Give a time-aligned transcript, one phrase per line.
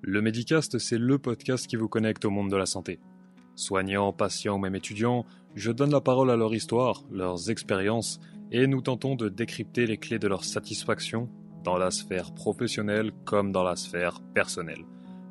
[0.00, 3.00] Le Medicast, c'est le podcast qui vous connecte au monde de la santé.
[3.56, 5.26] Soignants, patients ou même étudiants,
[5.56, 8.20] je donne la parole à leur histoire, leurs expériences,
[8.52, 11.28] et nous tentons de décrypter les clés de leur satisfaction
[11.64, 14.84] dans la sphère professionnelle comme dans la sphère personnelle.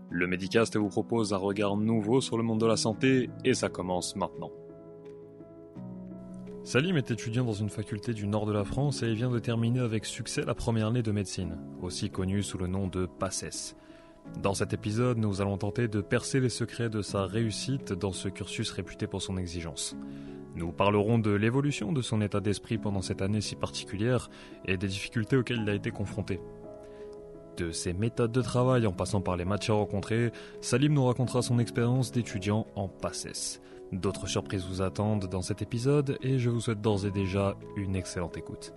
[0.10, 3.70] Le Medicast vous propose un regard nouveau sur le monde de la santé et ça
[3.70, 4.52] commence maintenant.
[6.66, 9.80] Salim est étudiant dans une faculté du nord de la France et vient de terminer
[9.80, 13.78] avec succès la première année de médecine, aussi connue sous le nom de PACES.
[14.42, 18.30] Dans cet épisode, nous allons tenter de percer les secrets de sa réussite dans ce
[18.30, 19.96] cursus réputé pour son exigence.
[20.56, 24.30] Nous parlerons de l'évolution de son état d'esprit pendant cette année si particulière
[24.66, 26.40] et des difficultés auxquelles il a été confronté.
[27.58, 31.42] De ses méthodes de travail en passant par les matchs à rencontrer, Salim nous racontera
[31.42, 33.62] son expérience d'étudiant en PACES.
[33.92, 37.96] D'autres surprises vous attendent dans cet épisode et je vous souhaite d'ores et déjà une
[37.96, 38.74] excellente écoute.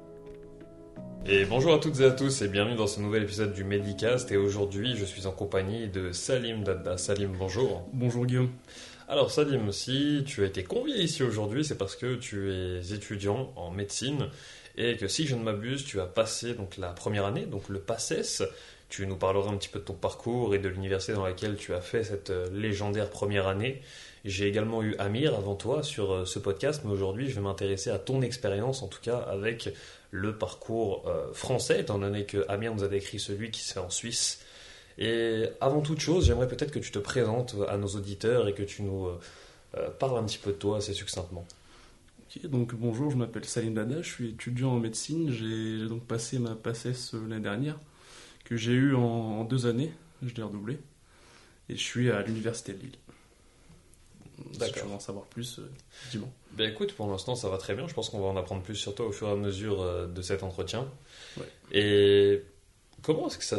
[1.26, 4.32] Et bonjour à toutes et à tous et bienvenue dans ce nouvel épisode du Medicast
[4.32, 6.96] et aujourd'hui je suis en compagnie de Salim Dada.
[6.98, 7.86] Salim, bonjour.
[7.92, 8.50] Bonjour Guillaume.
[9.08, 13.52] Alors Salim, si tu as été convié ici aujourd'hui, c'est parce que tu es étudiant
[13.56, 14.28] en médecine
[14.76, 17.80] et que si je ne m'abuse, tu as passé donc la première année, donc le
[17.80, 18.42] PACES.
[18.88, 21.74] Tu nous parleras un petit peu de ton parcours et de l'université dans laquelle tu
[21.74, 23.82] as fait cette euh, légendaire première année.
[24.24, 27.90] J'ai également eu Amir avant toi sur euh, ce podcast, mais aujourd'hui je vais m'intéresser
[27.90, 29.70] à ton expérience, en tout cas avec
[30.10, 33.80] le parcours euh, français, étant donné que Amir nous a décrit celui qui se fait
[33.80, 34.40] en Suisse.
[34.98, 38.62] Et avant toute chose, j'aimerais peut-être que tu te présentes à nos auditeurs et que
[38.62, 39.08] tu nous
[39.98, 41.46] parles un petit peu de toi assez succinctement.
[42.36, 46.38] Ok, donc bonjour, je m'appelle Salim Dada, je suis étudiant en médecine, j'ai donc passé
[46.38, 47.78] ma PACES l'année dernière
[48.44, 50.78] que j'ai eu en, deux années, je l'ai redoublé,
[51.68, 52.98] et je suis à l'université de Lille.
[54.52, 55.70] Si tu veux en savoir plus, euh,
[56.10, 56.28] dis-moi.
[56.52, 58.76] Ben écoute, pour l'instant ça va très bien, je pense qu'on va en apprendre plus
[58.76, 60.88] sur toi au fur et à mesure euh, de cet entretien.
[61.72, 62.42] Et
[63.02, 63.58] comment est-ce que ça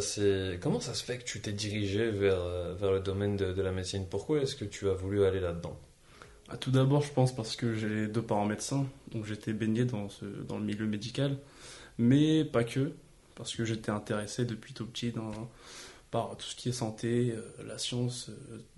[0.62, 3.72] comment ça se fait que tu t'es dirigé vers, euh, vers le domaine de, la
[3.72, 4.06] médecine?
[4.10, 5.78] Pourquoi est-ce que tu as voulu aller là-dedans?
[6.50, 10.10] Ah, Tout d'abord, je pense parce que j'ai deux parents médecins, donc j'étais baigné dans,
[10.10, 11.38] ce, dans le milieu médical,
[11.98, 12.92] mais pas que
[13.36, 15.32] parce que j'étais intéressé depuis tout petit dans,
[16.12, 17.34] par tout ce qui est santé,
[17.66, 18.30] la science,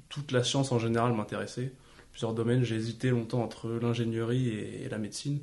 [0.08, 1.74] toute la science en général m'intéressait.
[2.14, 5.40] Plusieurs domaines, j'ai hésité longtemps entre l'ingénierie et, la médecine.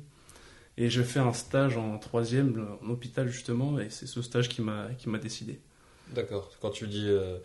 [0.77, 4.61] Et j'ai fait un stage en troisième en hôpital justement, et c'est ce stage qui
[4.61, 5.59] m'a décidé.
[6.13, 6.49] D'accord.
[6.61, 7.37] Quand tu dis euh,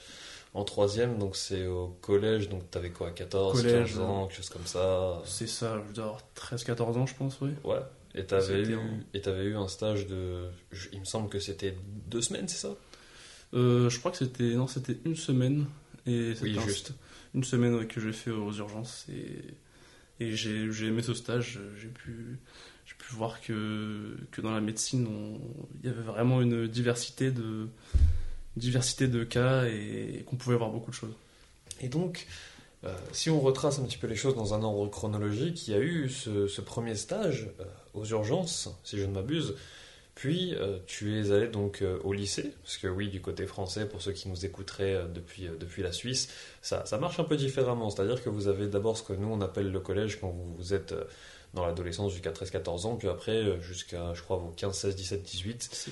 [0.55, 4.49] en troisième, donc c'est au collège, donc tu avais quoi, 14, 15 ans, quelque chose
[4.49, 5.23] comme ça?
[5.25, 7.51] C'est ça, je dois avoir 13-14 ans je pense, oui.
[7.65, 7.81] Ouais.
[8.15, 10.47] Et tu avais, eu, eu un stage de.
[10.93, 11.77] Il me semble que c'était
[12.07, 12.75] deux semaines, c'est ça?
[13.53, 14.55] Euh, Je crois que c'était.
[14.55, 15.67] Non, c'était une semaine.
[16.07, 16.93] Et oui, juste.
[17.37, 19.07] Une semaine que j'ai fait aux urgences.
[20.21, 21.61] Et, j'ai aimé ce stage.
[21.81, 22.39] J'ai pu,
[23.11, 25.07] voir que, que dans la médecine,
[25.81, 27.69] il y avait vraiment une diversité de,
[28.57, 31.15] diversité de cas et, qu'on pouvait voir beaucoup de choses.
[31.81, 32.27] Et donc.
[32.85, 35.75] Euh, si on retrace un petit peu les choses dans un ordre chronologique, il y
[35.75, 37.65] a eu ce, premier stage euh,
[37.95, 39.55] aux urgences, si je ne m'abuse.
[40.17, 43.87] Puis euh, tu es allé donc euh, au lycée, parce que oui, du côté français,
[43.87, 46.31] pour ceux qui nous écouteraient euh, depuis, depuis la Suisse,
[46.63, 47.91] ça, ça marche un peu différemment.
[47.91, 50.95] C'est-à-dire que vous avez d'abord ce que nous on appelle le collège quand vous, êtes
[51.53, 55.89] dans l'adolescence jusqu'à 13-14 ans, puis après jusqu'à, je crois, vos 15, 16, 17, 18.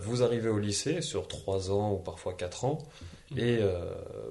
[0.00, 2.78] vous arrivez au lycée sur 3 ans ou parfois 4 ans.
[3.36, 3.84] Et euh,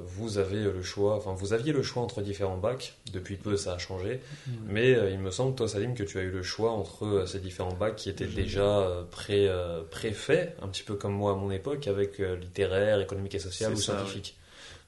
[0.04, 2.96] vous avez le choix, enfin vous aviez le choix entre différents bacs.
[3.14, 4.20] Depuis peu, ça a changé.
[4.68, 7.26] Mais euh, il me semble, toi, Salim, que tu as eu le choix entre euh,
[7.26, 9.50] ces différents bacs qui étaient déjà pré,
[9.90, 13.78] préfaits, un petit peu comme moi à mon époque, avec littéraire, économique et social ou
[13.78, 14.38] scientifique.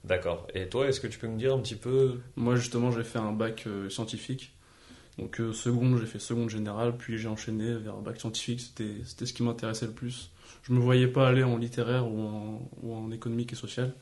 [0.03, 0.47] D'accord.
[0.55, 2.19] Et toi, est-ce que tu peux me dire un petit peu?
[2.35, 4.51] Moi, justement, j'ai fait un bac scientifique.
[5.17, 8.59] Donc, seconde, j'ai fait seconde générale, puis j'ai enchaîné vers un bac scientifique.
[8.61, 10.31] C'était ce qui m'intéressait le plus
[10.63, 13.93] je me voyais pas aller en littéraire ou en, ou en économique et social.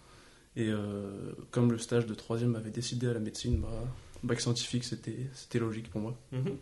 [0.56, 3.70] Et euh, comme le stage de troisième m'avait décidé à la médecine, bah,
[4.24, 6.18] bac scientifique, c'était logique pour moi.
[6.32, 6.58] Mhm.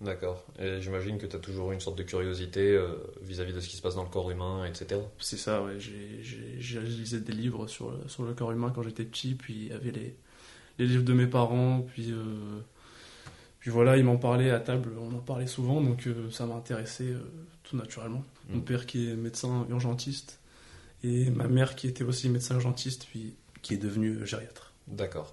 [0.00, 0.46] D'accord.
[0.60, 3.68] Et j'imagine que tu as toujours eu une sorte de curiosité euh, vis-à-vis de ce
[3.68, 5.00] qui se passe dans le corps humain, etc.
[5.18, 5.78] C'est ça, ouais.
[5.78, 9.72] J'ai lisé des livres sur, sur le corps humain quand j'étais petit, puis il y
[9.72, 10.14] avait les,
[10.78, 12.60] les livres de mes parents, puis euh,
[13.58, 16.54] puis voilà, il m'en parlait à table, on en parlait souvent, donc euh, ça m'a
[16.54, 17.20] intéressé euh,
[17.64, 18.22] tout naturellement.
[18.48, 18.54] Mm.
[18.54, 20.40] Mon père qui est médecin urgentiste
[21.04, 24.72] et ma mère qui était aussi médecin urgentiste, puis qui est devenue gériatre.
[24.86, 25.32] D'accord.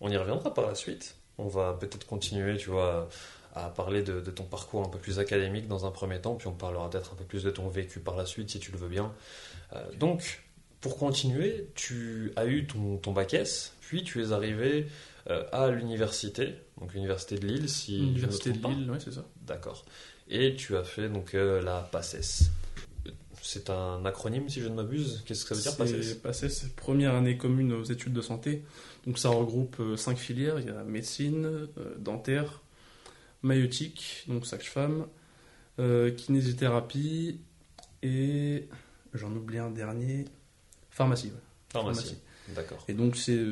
[0.00, 1.16] On y reviendra par la suite.
[1.38, 3.08] On va peut-être continuer, tu vois,
[3.56, 6.52] à parler de, ton parcours un peu plus académique dans un premier temps, puis on
[6.52, 8.88] parlera peut-être un peu plus de ton vécu par la suite, si tu le veux
[8.88, 9.12] bien.
[9.72, 10.44] Euh, donc,
[10.82, 14.88] pour continuer, tu as eu ton, ton bac S, puis tu es arrivé
[15.30, 19.24] euh, à l'université, donc l'université de Lille, si L'université de Lille, oui, c'est ça.
[19.46, 19.84] D'accord.
[20.28, 22.50] Et tu as fait donc euh, la PACES.
[23.42, 25.22] c'est un acronyme si je ne m'abuse.
[25.26, 28.62] Qu'est-ce que ça veut dire PACES PACES, première année commune aux études de santé.
[29.06, 30.58] Donc ça regroupe euh, cinq filières.
[30.58, 31.68] Il y a médecine, euh,
[31.98, 32.62] dentaire,
[33.42, 35.06] maïotique, donc sage-femme,
[35.78, 37.40] euh, kinésithérapie
[38.02, 38.68] et
[39.14, 40.24] j'en oublie un dernier,
[40.90, 41.32] pharmacie.
[41.70, 42.16] Pharmacie.
[42.54, 42.84] D'accord.
[42.88, 43.44] Et donc c'est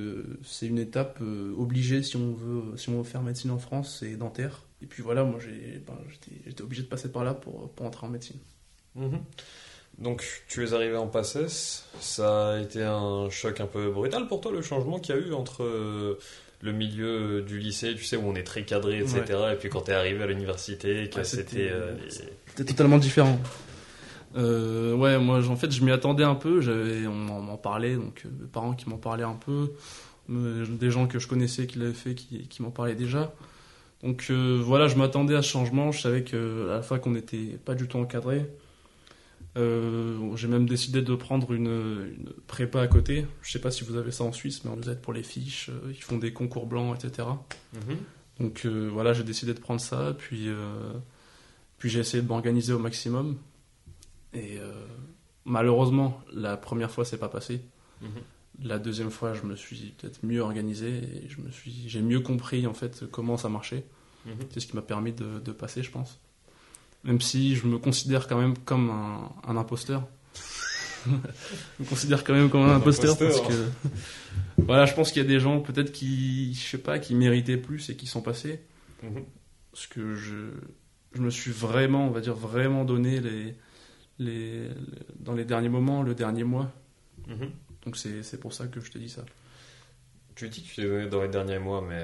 [0.44, 1.20] c'est une étape
[1.58, 4.62] obligée si on veut si on veut faire médecine en France, c'est dentaire.
[4.82, 5.98] Et puis voilà, moi j'ai ben,
[6.46, 8.38] j'étais obligé de passer par là pour, pour entrer en médecine.
[8.94, 9.20] Mhm.
[9.98, 14.40] Donc tu es arrivé en PACES, ça a été un choc un peu brutal pour
[14.40, 16.18] toi le changement qu'il y a eu entre euh,
[16.62, 19.22] le milieu du lycée, tu sais, où on est très cadré, etc.
[19.52, 21.70] Et puis quand tu es arrivé à l'université, que c'était...
[21.70, 23.38] Euh, c'était totalement différent.
[24.36, 26.60] Euh, ouais, moi en fait je m'y attendais un peu,
[27.06, 29.72] on m'en parlait, donc mes parents qui m'en parlaient un peu,
[30.28, 33.32] des gens que je connaissais qui l'avaient fait qui, qui m'en parlaient déjà.
[34.02, 37.74] Donc voilà, je m'attendais à ce changement, je savais qu'à la fois qu'on n'était pas
[37.74, 38.46] du tout encadré.
[39.56, 42.12] Euh, j'ai même décidé de prendre une,
[42.46, 43.26] prépa à côté.
[43.42, 45.22] Je sais pas si vous avez ça en Suisse, mais on nous aide pour les
[45.22, 45.70] fiches.
[45.70, 47.28] Euh, ils font des concours blancs, etc.
[47.74, 47.96] Mhm.
[48.40, 50.14] Donc euh, voilà, j'ai décidé de prendre ça.
[50.18, 50.48] Puis,
[51.78, 53.36] puis j'ai essayé de m'organiser au maximum.
[54.34, 54.58] Et
[55.44, 57.60] malheureusement, la première fois, c'est pas passé.
[58.02, 58.08] Mhm.
[58.62, 62.20] La deuxième fois, je me suis peut-être mieux organisé et je me suis, j'ai mieux
[62.20, 63.84] compris en fait comment ça marchait.
[64.26, 64.34] Mhm.
[64.50, 66.18] C'est ce qui m'a permis de, de passer, je pense
[67.04, 70.08] même si je me considère quand même comme un, imposteur.
[71.06, 71.10] je
[71.80, 73.68] me considère quand même comme un, imposteur, parce que
[74.58, 77.58] voilà, je pense qu'il y a des gens peut-être qui, je sais pas, qui méritaient
[77.58, 78.60] plus et qui sont passés.
[79.02, 79.22] Mhm.
[79.70, 80.50] Parce que je,
[81.12, 83.54] je me suis vraiment, on va dire vraiment donné les,
[84.18, 84.68] les,
[85.18, 86.70] dans les derniers moments, le dernier mois.
[87.26, 87.50] Mhm.
[87.84, 89.24] Donc c'est pour ça que je te dis ça.
[90.34, 92.02] Tu dis que dans les derniers mois, mais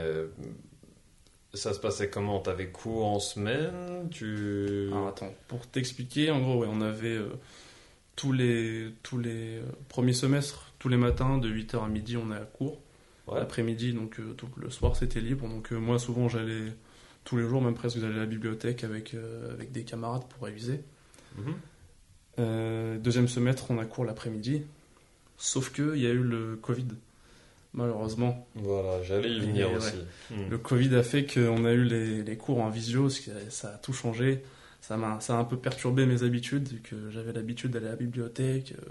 [1.54, 2.40] ça se passait comment?
[2.40, 4.08] T'avais cours en semaine?
[4.10, 4.88] Tu...
[4.92, 7.30] Alors attends, pour t'expliquer, en gros, ouais, on avait euh,
[8.16, 12.30] tous les, tous les euh, premiers semestres, tous les matins, de 8h à midi, on
[12.32, 12.80] est à cours.
[13.32, 15.48] L'après-midi, donc euh, tout, le soir, c'était libre.
[15.48, 16.72] Donc moi, souvent, j'allais
[17.22, 19.14] tous les jours, même presque, j'allais à la bibliothèque avec,
[19.52, 20.80] avec des camarades pour réviser.
[22.40, 22.98] Mhm.
[23.02, 24.62] deuxième semestre, on a cours l'après-midi.
[25.36, 26.86] Sauf qu'il y a eu le Covid
[27.74, 28.46] malheureusement.
[28.54, 29.96] Voilà, j'allais y venir aussi.
[30.30, 30.48] Hmm.
[30.50, 33.92] Le Covid a fait qu'on a eu les, les, cours en visio, ça a tout
[33.92, 34.42] changé.
[34.80, 37.90] Ça m'a, ça a un peu perturbé mes habitudes, vu que j'avais l'habitude d'aller à
[37.90, 38.90] la bibliothèque, euh,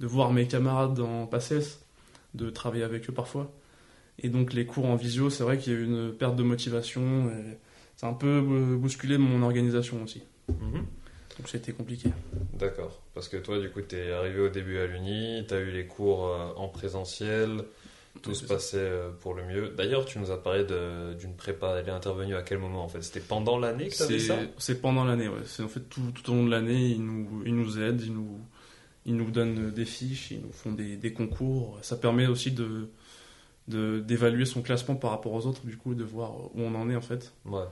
[0.00, 1.80] de voir mes camarades en PACES,
[2.34, 3.52] de travailler avec eux parfois.
[4.20, 6.44] Et donc les cours en visio, c'est vrai qu'il y a eu une perte de
[6.44, 7.30] motivation.
[7.30, 7.58] Et
[7.96, 8.40] ça a un peu
[8.76, 10.22] bousculé mon organisation aussi.
[10.48, 10.86] Mhm.
[11.38, 12.10] Donc c'était compliqué.
[12.54, 13.00] D'accord.
[13.14, 15.70] Parce que toi, du coup, tu es arrivé au début à l'Uni, tu as eu
[15.70, 17.62] les cours euh, en présentiel,
[18.22, 19.68] tout se passait euh, pour le mieux.
[19.76, 20.64] D'ailleurs, tu nous as parlé
[21.18, 21.76] d'une prépa.
[21.78, 23.02] Elle est intervenue à quel moment en fait?
[23.02, 24.36] C'était pendant l'année que tu ça?
[24.58, 25.42] C'est pendant l'année, ouais.
[25.46, 28.12] C'est en fait tout, tout, au long de l'année, ils nous, ils nous aident, ils
[28.12, 28.40] nous,
[29.06, 31.78] ils nous donnent des fiches, ils nous font des, des concours.
[31.82, 32.88] Ça permet aussi de
[33.68, 36.96] d'évaluer son classement par rapport aux autres, du coup, de voir où on en est
[36.96, 37.34] en fait.
[37.44, 37.66] Ouais.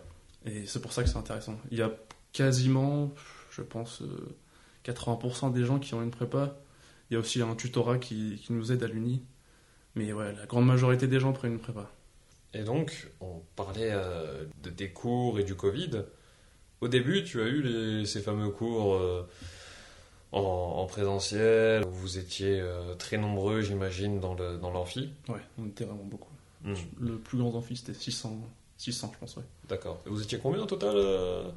[0.45, 1.59] Et c'est pour ça que c'est intéressant.
[1.71, 1.91] Il y a
[2.35, 3.15] quasiment,
[3.57, 4.03] je pense,
[4.85, 6.57] 80% euh, des gens qui ont une prépa.
[7.11, 9.23] Il y a aussi un tutorat qui, qui nous aide à l'Uni.
[9.95, 11.91] Mais ouais, la grande majorité des gens prennent une prépa.
[12.53, 16.05] Et donc, on parlait euh, de des cours et du Covid.
[16.81, 19.29] Au début, tu as eu ces fameux cours euh,
[20.33, 25.11] en, présentiel, où vous étiez euh, très nombreux, j'imagine, dans l'amphi.
[25.27, 26.33] Dans ouais, on était vraiment beaucoup.
[26.63, 26.75] Hmm.
[27.01, 28.39] Le plus grand amphi, c'était 600,
[28.79, 29.43] 600, je pense, ouais.
[29.69, 30.01] D'accord.
[30.07, 30.97] Vous étiez combien en total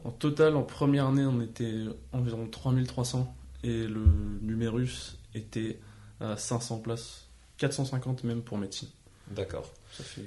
[0.03, 4.05] En total, en première année, on était environ 3300 et le
[4.41, 5.79] numérus était
[6.21, 8.89] à 500 places 450 même pour médecine.
[9.29, 9.69] D'accord.
[9.91, 10.23] Ça fait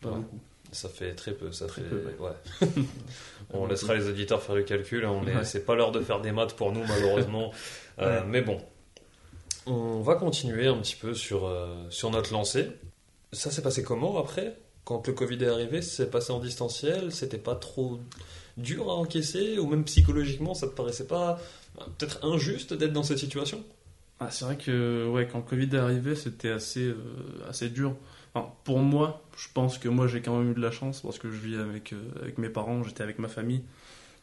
[0.00, 0.40] pas beaucoup.
[0.72, 1.82] Ça fait très peu, ça fait.
[1.82, 2.68] ouais.
[3.50, 5.04] on laissera les auditeurs faire le calcul.
[5.04, 5.44] Hein, on est...
[5.44, 7.52] C'est pas l'heure de faire des maths pour nous malheureusement.
[7.98, 8.58] Euh, mais bon,
[9.66, 12.70] on va continuer un petit peu sur euh, sur notre lancée.
[13.30, 14.56] Ça s'est passé comment après?
[14.84, 17.12] Quand le Covid est arrivé, c'est passé en distanciel.
[17.12, 18.00] C'était pas trop
[18.56, 21.38] dur à encaisser ou même psychologiquement, ça te paraissait pas
[21.78, 23.64] euh, peut-être injuste d'être dans cette situation?
[24.20, 26.96] Ah, c'est vrai que ouais, quand le Covid est arrivé, c'était assez, euh,
[27.48, 27.96] assez dur.
[28.64, 31.30] pour moi, je pense que moi j'ai quand même eu de la chance parce que
[31.30, 33.62] je vis avec, euh, avec mes parents, j'étais avec ma famille.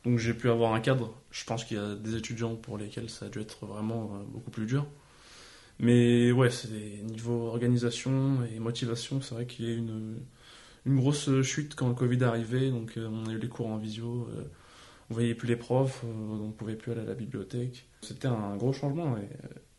[0.05, 1.13] Donc j'ai pu avoir un cadre.
[1.31, 4.23] Je pense qu'il y a des étudiants pour lesquels ça a dû être vraiment euh,
[4.27, 4.85] beaucoup plus dur.
[5.79, 6.69] Mais ouais, c'est
[7.03, 10.17] niveau organisation et motivation, c'est vrai qu'il y a une,
[10.87, 12.71] une grosse chute quand le Covid est arrivé.
[12.71, 14.27] Donc on a eu les cours en visio,
[15.09, 17.87] on voyait plus les profs, on pouvait plus aller à la bibliothèque.
[18.01, 19.17] C'était un gros changement.
[19.17, 19.27] Et,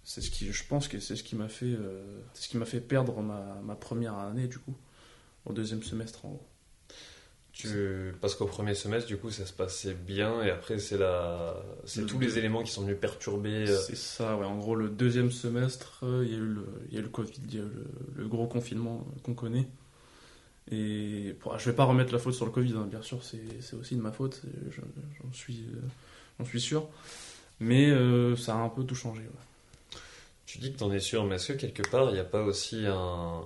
[0.08, 2.64] c'est ce qui, je pense que c'est ce qui m'a fait, euh, ce qui m'a
[2.64, 4.74] fait perdre ma, ma, première année du coup,
[5.44, 6.48] au deuxième semestre en gros.
[7.52, 8.14] Tu...
[8.22, 11.62] Parce qu'au premier semestre, du coup, ça se passait bien, et après, c'est la...
[11.84, 13.68] c'est Le tous les éléments qui sont venus perturber.
[13.68, 14.46] euh, C'est ça, ouais.
[14.46, 17.02] En gros, le deuxième semestre, euh, il y a eu le, il y a eu
[17.02, 17.86] le Covid, il y a eu le,
[18.16, 19.68] le gros confinement euh, qu'on connaît.
[20.70, 23.74] Et bon, je vais pas remettre la faute sur le Covid, hein, bien sûr, c'est
[23.74, 25.66] aussi de ma faute, je- j'en suis,
[26.40, 26.86] euh, suis sûr.
[27.60, 29.22] Mais euh, ça a un peu tout changé.
[29.22, 29.28] ouais.
[30.46, 32.42] Tu dis que t'en es sûr, mais est-ce que quelque part, il n'y a pas
[32.42, 33.42] aussi un,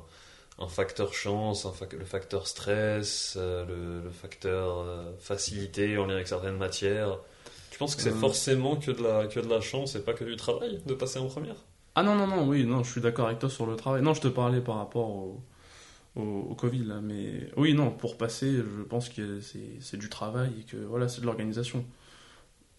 [0.59, 6.15] un facteur chance, un le facteur stress, euh, le, le facteur euh, facilité en lien
[6.15, 7.19] avec certaines matières?
[7.71, 10.25] Tu penses que c'est forcément que de, la, que de la chance et pas que
[10.25, 11.57] du travail de passer en première?
[11.95, 14.03] Ah non, non, non, oui, non, je suis d'accord avec toi sur le travail.
[14.03, 15.43] Non, je te parlais par rapport au,
[16.17, 20.51] au, au Covid, là, mais oui, non, pour passer, je pense que c'est du travail
[20.61, 21.85] et que voilà, c'est de l'organisation.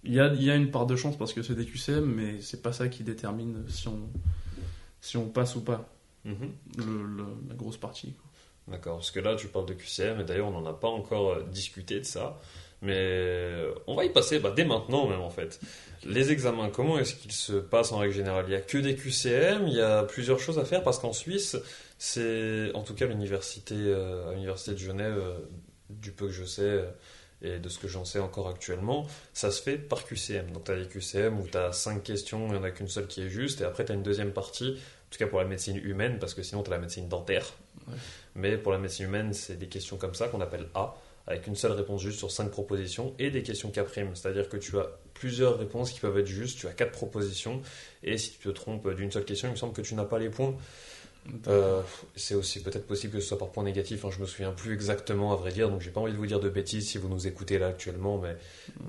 [0.03, 2.41] Il y a, y a une part de chance parce que c'est des QCM, mais
[2.41, 3.99] c'est pas ça qui détermine si on,
[5.01, 5.89] si on passe ou pas,
[6.25, 6.51] Mhm.
[6.77, 8.13] le, le- la grosse partie.
[8.69, 11.31] D'accord, parce que là tu parles de QCM et d'ailleurs on n'en a pas encore
[11.31, 12.39] euh, discuté de ça,
[12.81, 15.59] mais euh, on va y passer bah, dès maintenant même en fait.
[16.05, 18.45] Les examens, comment est-ce qu'ils se passent en règle générale?
[18.47, 21.11] Il n'y a que des QCM, il y a plusieurs choses à faire parce qu'en
[21.13, 21.57] Suisse,
[22.05, 25.39] c'est en tout cas l'université euh, à l'université de Genève, euh,
[25.89, 26.89] du peu que je sais euh,
[27.41, 30.51] et de ce que j'en sais encore actuellement, ça se fait par QCM.
[30.51, 32.89] Donc tu as des QCM où tu as 5 questions, il n'y en a qu'une
[32.89, 35.39] seule qui est juste, et après tu as une deuxième partie, en tout cas pour
[35.39, 37.53] la médecine humaine, parce que sinon tu as la médecine dentaire.
[37.87, 37.95] Ouais.
[38.35, 41.55] Mais pour la médecine humaine, c'est des questions comme ça qu'on appelle A, avec une
[41.55, 43.79] seule réponse juste sur 5 propositions, et des questions K'.
[44.13, 47.61] C'est-à-dire que tu as plusieurs réponses qui peuvent être justes, tu as 4 propositions,
[48.03, 50.19] et si tu te trompes d'une seule question, il me semble que tu n'as pas
[50.19, 50.57] les points.
[51.47, 51.81] Euh,
[52.15, 54.73] c'est aussi peut-être possible que ce soit par point négatif, hein, je me souviens plus
[54.73, 57.07] exactement à vrai dire, donc j'ai pas envie de vous dire de bêtises si vous
[57.07, 58.35] nous écoutez là actuellement, mais,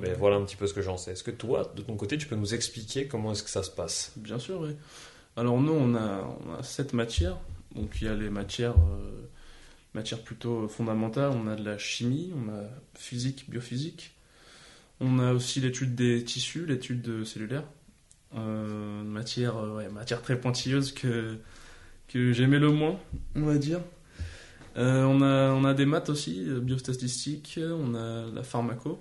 [0.01, 1.13] mais voilà un petit peu ce que j'en sais.
[1.13, 3.71] Est-ce que toi, de ton côté, tu peux nous expliquer comment est-ce que ça se
[3.71, 4.13] passe?
[4.17, 4.77] Bien sûr, oui.
[5.37, 7.39] Alors nous, on a, on a sept matières.
[7.75, 9.27] Donc il y a les matières, euh,
[9.95, 11.33] matières plutôt fondamentales.
[11.35, 12.63] On a de la chimie, on a
[12.95, 14.15] physique, biophysique.
[15.01, 17.65] On a aussi l'étude des tissus, l'étude de cellulaire.
[18.37, 21.37] Euh, matière, ouais, matière très pointilleuse que,
[22.09, 22.99] que j'aimais le moins,
[23.35, 23.81] on va dire.
[24.77, 28.99] Euh, on, a, on a des maths aussi, euh, biostatistique, on a la pharmaco.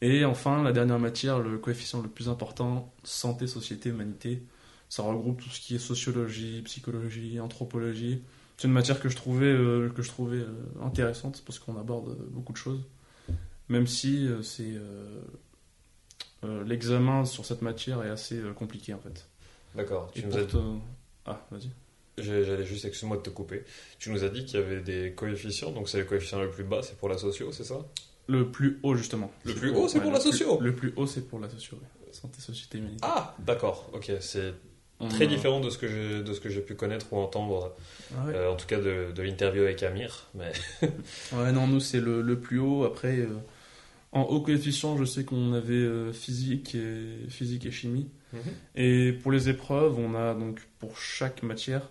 [0.00, 4.42] Et enfin, la dernière matière, le coefficient le plus important, santé, société, humanité.
[4.88, 8.22] Ça regroupe tout ce qui est sociologie, psychologie, anthropologie.
[8.56, 12.16] C'est une matière que je trouvais, euh, que je trouvais euh, intéressante parce qu'on aborde
[12.30, 12.80] beaucoup de choses.
[13.68, 14.74] Même si c'est
[16.64, 19.28] l'examen sur cette matière est assez compliqué en fait.
[19.74, 20.78] D'accord, Et tu nous as pour te-
[21.26, 21.70] Ah, vas-y.
[22.18, 23.64] J'allais juste, excuse-moi de te couper.
[23.98, 26.64] Tu nous as dit qu'il y avait des coefficients, donc c'est le coefficient le plus
[26.64, 27.76] bas, c'est pour la socio, c'est ça?
[28.28, 29.32] Le plus haut justement.
[29.44, 31.48] Le plus haut, c'est pour la le plus- socio Le plus haut, c'est pour la
[31.48, 31.76] socio.
[31.78, 32.12] ouais.
[32.12, 33.00] Santé, société, humanité.
[33.02, 34.52] Ah, d'accord, ok, c'est
[35.00, 37.16] On très a- différent de ce que j'ai de ce que j'ai pu connaître ou
[37.16, 37.74] entendre,
[38.14, 38.34] Ah ouais.
[38.34, 40.28] euh, en tout cas de, de l'interview avec Amir.
[40.34, 40.52] Mais
[41.32, 42.84] Ouais, non, nous, c'est le, le plus haut.
[42.84, 43.28] Après, euh,
[44.12, 48.10] en haut coefficient, je sais qu'on avait euh, physique, et, physique et chimie.
[48.74, 51.90] Et pour les épreuves, on a donc pour chaque matière,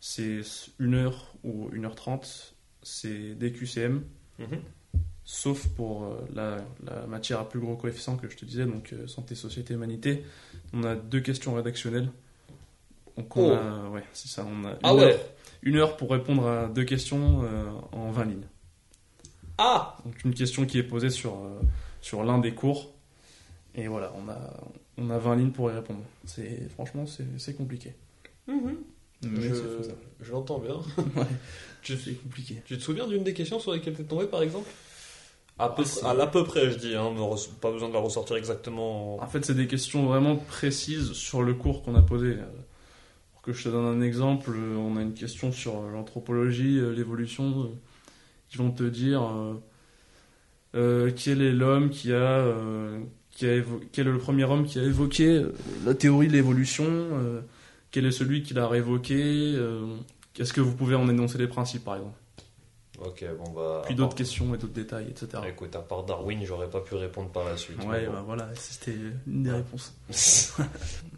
[0.00, 0.40] c'est
[0.80, 4.02] 1 heure ou 1 heure 30, c'est des QCM,
[4.38, 4.60] Mhm.
[5.24, 8.92] sauf pour euh, la, la matière à plus gros coefficient que je te disais, donc
[8.92, 10.24] euh, santé, société, humanité.
[10.72, 12.10] On a deux questions rédactionnelles.
[13.16, 13.52] Donc on Oh.
[13.54, 15.12] a, ouais, c'est ça, on a une, Ah ouais.
[15.14, 15.20] heure,
[15.62, 18.46] une heure pour répondre à deux questions euh, en 20 lignes.
[19.58, 21.36] Ah Donc une question qui est posée sur,
[22.00, 22.92] sur l'un des cours.
[23.74, 24.38] Et voilà, on a,
[24.98, 26.00] on a 20 lignes pour y répondre.
[26.24, 27.94] C'est, franchement, c'est, c'est compliqué.
[29.22, 29.40] Mais
[30.20, 30.76] Je, l'entends bien.
[31.16, 32.62] Ouais, c'est compliqué.
[32.66, 34.68] Tu te souviens d'une des questions sur lesquelles t'es tombé par exemple?
[35.58, 37.12] À, peu, Ah, à l'à peu près, je dis, hein,
[37.60, 39.20] pas besoin de la ressortir exactement.
[39.22, 42.32] En fait, c'est des questions vraiment précises sur le cours qu'on a posé.
[42.32, 42.44] Euh,
[43.32, 46.78] Pour que je te donne un exemple, euh, on a une question sur euh, l'anthropologie,
[46.94, 47.70] l'évolution.
[48.52, 49.54] Ils vont te dire euh,
[50.74, 54.78] euh, quel est l'homme qui a, euh, qui a quel est le premier homme qui
[54.78, 55.42] a évoqué
[55.84, 56.86] la théorie de l'évolution,
[57.90, 59.16] quel est celui qui l'a révoqué,
[59.54, 59.96] euh,
[60.38, 62.18] est-ce que vous pouvez en énoncer les principes par exemple?
[63.00, 63.82] Ok, bon bah.
[63.86, 65.42] Puis d'autres part- questions et d'autres détails, etc.
[65.48, 67.78] Écoute, à part Darwin, j'aurais pas pu répondre par la suite.
[67.84, 68.12] Ouais, bon.
[68.12, 68.94] bah voilà, c'était
[69.26, 69.94] une des réponses.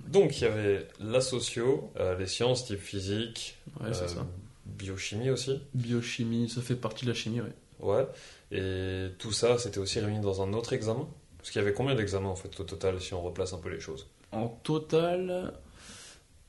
[0.09, 4.27] Donc il y avait la socio, euh, les sciences type physique, Ouais, euh, ça.
[4.67, 5.61] biochimie aussi.
[5.75, 7.53] Biochimie, ça fait partie de la chimie, ouais.
[7.81, 8.07] Ouais.
[8.53, 11.09] Et tout ça, c'était aussi réuni dans un autre examen
[11.39, 13.71] Parce qu'il y avait combien d'examens en fait au total si on replace un peu
[13.71, 14.07] les choses?
[14.33, 15.53] En total,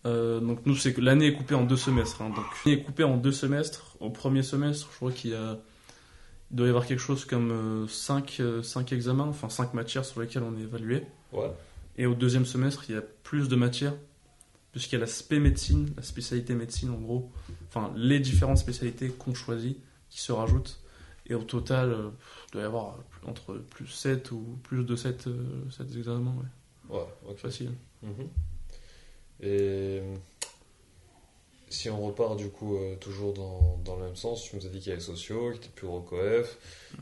[0.05, 2.21] euh, donc nous, c'est que l'année est coupée en deux semestres.
[2.21, 2.29] hein.
[2.29, 3.95] donc l'année est coupée en deux semestres.
[3.99, 5.59] Au premier semestre, je crois qu'il y a,
[6.49, 8.41] il doit y avoir quelque chose comme 5
[8.91, 11.03] examens, enfin 5 matières sur lesquelles on est évalué.
[11.31, 11.51] Ouais.
[11.97, 13.93] Et au deuxième semestre, il y a plus de matières,
[14.71, 17.31] puisqu'il y a la spé médecine, la spécialité médecine en gros,
[17.67, 19.77] enfin les différentes spécialités qu'on choisit
[20.09, 20.79] qui se rajoutent.
[21.27, 22.09] Et au total, euh,
[22.47, 26.33] il doit y avoir entre plus 7 ou plus de 7, euh, 7 examens,
[26.89, 26.97] ouais.
[26.97, 27.71] Ouais, facile.
[28.01, 28.27] Mhm.
[29.41, 30.01] Et
[31.69, 34.69] si on repart du coup euh, toujours dans, dans le même sens, tu nous as
[34.69, 36.57] dit qu'il y avait sociaux, qui était plus gros coef,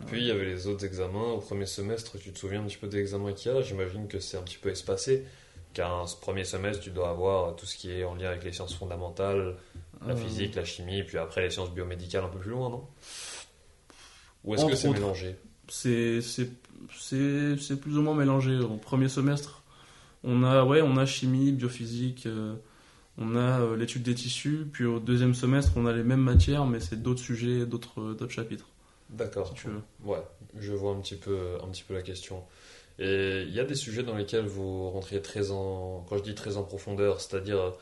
[0.08, 1.32] puis il y avait les autres examens.
[1.32, 3.62] Au premier semestre, tu te souviens un petit peu des examens qu'il y a?
[3.62, 5.26] J'imagine que c'est un petit peu espacé,
[5.74, 8.54] car ce premier semestre, tu dois avoir tout ce qui est en lien avec les
[8.54, 9.58] sciences fondamentales,
[10.06, 12.88] la Euh, physique, la chimie, puis après les sciences biomédicales un peu plus loin, non?
[14.46, 15.36] Ou est-ce que c'est mélangé?
[15.68, 16.22] c'est
[17.82, 18.56] plus ou moins mélangé.
[18.58, 19.59] Au premier semestre
[20.24, 22.56] on a ouais on a chimie biophysique euh,
[23.18, 26.66] on a euh, l'étude des tissus puis au deuxième semestre on a les mêmes matières
[26.66, 28.68] mais c'est d'autres sujets d'autres euh, d'autres chapitres
[29.10, 29.48] D'accord.
[29.48, 30.22] si tu veux Ouais,
[30.60, 32.44] je vois un petit peu, un petit peu la question.
[33.00, 36.36] Et il y a des sujets dans lesquels vous rentriez très en, quand je dis
[36.36, 37.74] très en profondeur, c'est-à-dire,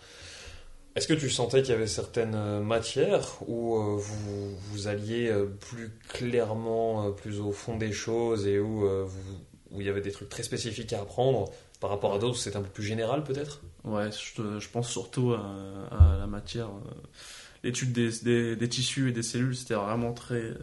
[0.96, 5.30] est-ce que tu sentais qu'il y avait certaines matières où vous, vous alliez
[5.60, 9.38] plus clairement, plus au fond des choses et où, vous-
[9.72, 12.58] où il y avait des trucs très spécifiques à apprendre par rapport à d'autres c'était
[12.58, 15.44] un peu plus général peut-être ouais je, pense surtout à,
[15.92, 16.92] à la matière euh,
[17.64, 20.54] l'étude des, des, des tissus et des cellules c'était vraiment très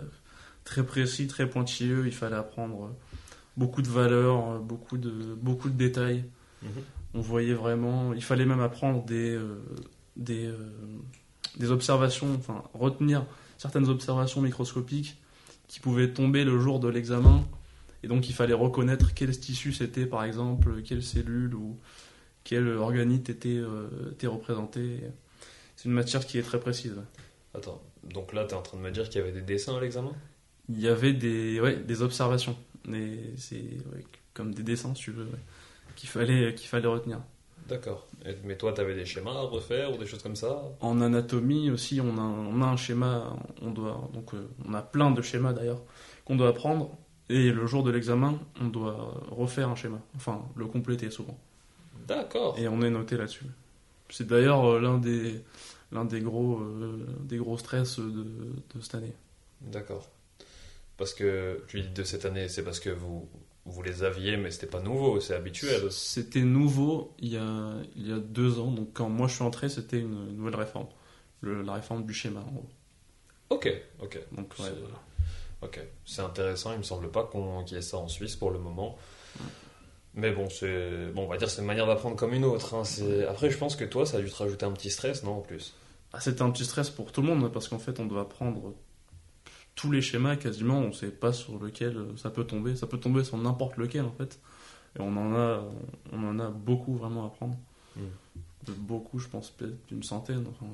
[0.64, 2.94] très précis très pointilleux il fallait apprendre
[3.56, 6.24] beaucoup de valeurs beaucoup de beaucoup de détails
[7.14, 8.12] on voyait vraiment.
[8.12, 9.62] Il fallait même apprendre des, euh,
[10.16, 10.56] des, euh,
[11.56, 13.24] des observations, enfin retenir
[13.56, 15.16] certaines observations microscopiques
[15.68, 17.44] qui pouvaient tomber le jour de l'examen.
[18.04, 21.78] Et donc il fallait reconnaître quel tissu c'était, par exemple, quelle cellule ou
[22.44, 25.00] quel organite était, euh, était représenté.
[25.74, 26.96] C'est une matière qui est très précise.
[27.54, 29.78] Attends, donc là tu es en train de me dire qu'il y avait des dessins
[29.78, 30.12] à l'examen?
[30.68, 32.58] Il y avait des, ouais, des observations.
[33.38, 35.40] C'est ouais, comme des dessins, si tu veux, ouais,
[35.96, 37.20] qu'il fallait, qu'il fallait retenir.
[37.70, 38.06] D'accord.
[38.44, 40.62] Mais toi tu avais des schémas à refaire ou des choses comme ça?
[40.80, 44.82] En anatomie aussi, on a, on a un schéma, on doit donc euh, on a
[44.82, 45.80] plein de schémas d'ailleurs
[46.26, 46.90] qu'on doit apprendre
[47.28, 51.38] et le jour de l'examen, on doit refaire un schéma, enfin le compléter souvent.
[52.06, 52.58] D'accord.
[52.58, 53.46] Et on est noté là-dessus.
[54.10, 55.40] C'est d'ailleurs euh, l'un des
[55.92, 58.04] l'un des gros euh, des gros stress de,
[58.74, 59.14] de cette année.
[59.62, 60.08] D'accord.
[60.96, 63.28] Parce que tu dis de cette année, c'est parce que vous,
[63.64, 65.90] vous les aviez, mais c'était pas nouveau, c'est habituel.
[65.90, 69.42] C'était nouveau il y a il y a deux ans, donc quand moi je suis
[69.44, 70.86] entré, c'était une nouvelle réforme,
[71.40, 72.68] Le- la réforme du schéma en gros.
[73.50, 73.68] Ok,
[74.00, 74.18] ok.
[74.32, 75.00] Donc ouais, voilà.
[75.64, 76.72] Ok, c'est intéressant.
[76.72, 78.98] Il me semble pas qu'on qu'il y ait ça en Suisse pour le moment.
[80.14, 82.74] Mais bon, c'est bon, on va dire c'est une manière d'apprendre comme une autre.
[82.74, 82.82] hein.
[83.28, 85.40] Après, je pense que toi, ça a dû te rajouter un petit stress, non, en
[85.40, 85.74] plus?
[86.12, 88.72] Ah, c'était un petit stress pour tout le monde parce qu'en fait on doit apprendre
[89.74, 92.98] tous les schémas quasiment, on sait pas sur lequel euh, ça peut tomber, ça peut
[92.98, 94.38] tomber sur n'importe lequel en fait.
[94.96, 95.64] Et on en a
[96.12, 97.56] on en a beaucoup vraiment à apprendre.
[97.96, 98.02] Mm.
[98.66, 100.70] De beaucoup, je pense peut-être d'une centaine, enfin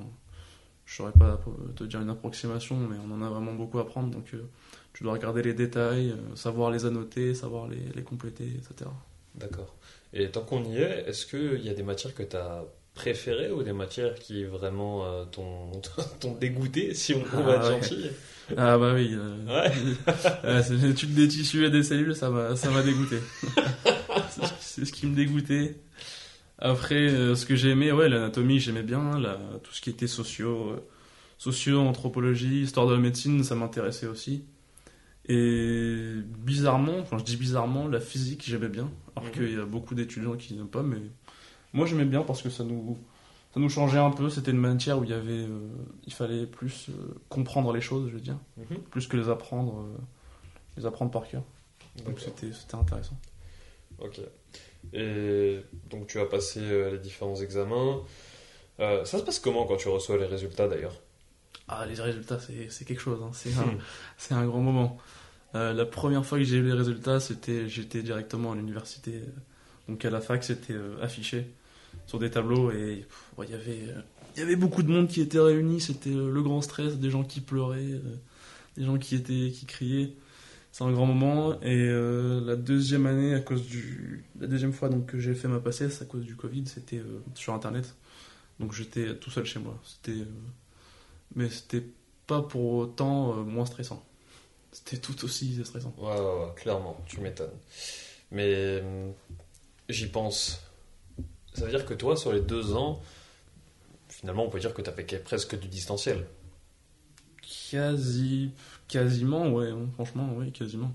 [0.85, 1.39] je saurais pas
[1.75, 4.47] te dire une approximation mais on en a vraiment beaucoup à apprendre donc euh,
[4.93, 8.89] tu dois regarder les détails, euh, savoir les annoter, savoir les, les compléter, etc.
[9.35, 9.75] D'accord.
[10.13, 13.49] Et tant qu'on y est, est-ce qu'il y a des matières que tu as préférées
[13.51, 15.71] ou des matières qui vraiment euh, t'ont
[16.39, 17.81] dégoûté, si on, va être Ah ouais.
[17.81, 18.09] gentil?
[18.57, 19.71] Ah bah oui, euh, Ouais.
[20.43, 23.17] Euh, l'étude des tissus et des cellules, ça m'a, dégoûté.
[24.59, 25.75] c'est, ce qui- me dégoûtait.
[26.59, 29.17] Après, euh, ce que j'ai aimé, ouais, l'anatomie, j'aimais bien.
[29.19, 30.83] la- tout ce qui était sociaux, euh,
[31.37, 34.43] sociaux, anthropologie, histoire de la médecine, ça m'intéressait aussi.
[35.27, 38.89] Et bizarrement, enfin je dis bizarrement, la physique, j'aimais bien.
[39.15, 39.33] Alors Mhm.
[39.35, 40.97] qu'il y a beaucoup d'étudiants qui n'aiment pas, mais
[41.73, 42.97] moi j'aimais bien parce que ça nous,
[43.53, 44.29] ça nous changeait un peu.
[44.29, 45.67] C'était une matière où il y avait, euh,
[46.07, 48.79] il fallait plus euh, comprendre les choses, je veux dire Mhm.
[48.89, 49.97] plus que les apprendre, euh,
[50.77, 51.43] les apprendre par cœur.
[52.05, 53.17] Donc c'était c'était intéressant.
[53.99, 54.19] Ok.
[54.93, 56.59] Et donc tu as passé
[56.91, 58.01] les différents examens.
[58.79, 60.95] Ça se passe comment quand tu reçois les résultats d'ailleurs?
[61.67, 63.19] Ah, les résultats, c'est quelque chose.
[63.23, 63.29] hein.
[63.33, 63.77] C'est un, Hmm.
[64.17, 64.97] c'est un grand moment.
[65.55, 69.21] Euh, la première fois que j'ai eu les résultats, c'était j'étais directement à l'université.
[69.87, 71.47] Donc à la fac, c'était euh, affiché
[72.07, 73.79] sur des tableaux et pff, ouais, il y avait
[74.35, 75.81] il y avait beaucoup de monde qui était réuni.
[75.81, 77.99] C'était euh, le grand stress, des gens qui pleuraient,
[78.77, 80.13] des gens qui étaient qui criaient.
[80.73, 81.59] C'est un grand moment.
[81.61, 85.49] Et euh, la deuxième année, à cause du la deuxième fois donc que j'ai fait
[85.49, 87.93] ma passesse à cause du Covid, c'était euh, sur internet.
[88.61, 89.77] Donc j'étais tout seul chez moi.
[89.83, 90.23] C'était
[91.35, 91.83] mais c'était
[92.27, 94.03] pas pour autant euh, moins stressant.
[94.71, 95.93] C'était tout aussi stressant.
[95.97, 97.57] Ouais, ouais, ouais, clairement, tu m'étonnes.
[98.31, 99.13] Mais hum,
[99.89, 100.61] j'y pense.
[101.53, 103.01] Ça veut dire que toi, sur les deux ans,
[104.07, 106.25] finalement, on peut dire que tu as fait presque du distanciel.
[107.69, 108.51] Quasi,
[108.87, 110.91] quasiment, ouais, hein, franchement, oui, quasiment.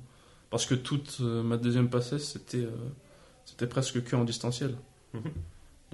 [0.50, 2.70] Parce que toute euh, ma deuxième passesse, c'était euh,
[3.44, 4.76] c'était presque que en distanciel.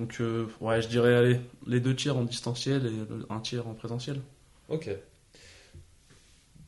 [0.03, 3.75] Donc, euh, ouais, je dirais, allez, les deux tiers en distanciel et un tiers en
[3.75, 4.21] présentiel.
[4.69, 4.91] Ok.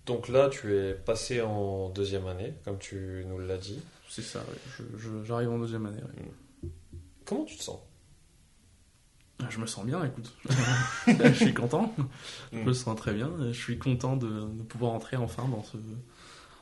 [0.06, 3.80] Donc là, tu es passé en deuxième année, comme tu nous l'as dit.
[4.08, 4.40] C'est ça.
[4.78, 6.00] Je- je- j'arrive en deuxième année.
[6.00, 6.68] ouais.
[7.24, 7.80] Comment tu te sens?
[9.40, 10.32] Ah, Je me sens bien, écoute.
[11.08, 11.92] je suis content.
[12.52, 12.64] Je Mm.
[12.66, 13.32] me sens très bien.
[13.50, 15.76] Je suis content de, de pouvoir entrer enfin dans, ce,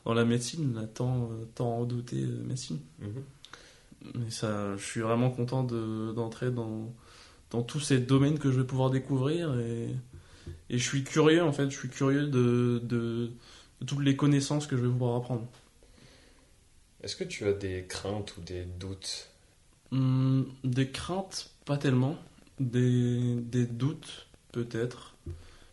[0.07, 2.81] dans la médecine, la tant, tant redoutée euh, médecine.
[3.01, 3.23] Mhm.
[4.27, 6.93] Et ça, je suis vraiment content de- d'entrer dans,
[7.51, 9.59] dans tous ces domaines que je vais pouvoir découvrir.
[9.59, 9.89] Et,
[10.71, 11.71] et je suis curieux, en fait.
[11.71, 13.31] Je suis curieux de, de,
[13.81, 15.47] de toutes les connaissances que je vais pouvoir apprendre.
[17.03, 19.31] Est-ce que tu as des craintes ou des doutes?
[19.93, 22.17] Hum, des craintes, pas tellement.
[22.61, 25.15] Des, des doutes, peut-être.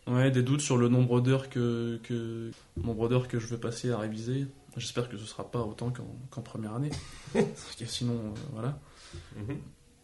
[0.07, 2.51] Ouais, des doutes sur le nombre d'heures que, que,
[2.83, 4.47] nombre d'heures que je vais passer à réviser.
[4.77, 5.91] J'espère que ce sera pas autant
[6.29, 6.91] qu'en première année.
[7.33, 8.79] Parce que sinon, euh, voilà.
[9.35, 9.57] Mhm.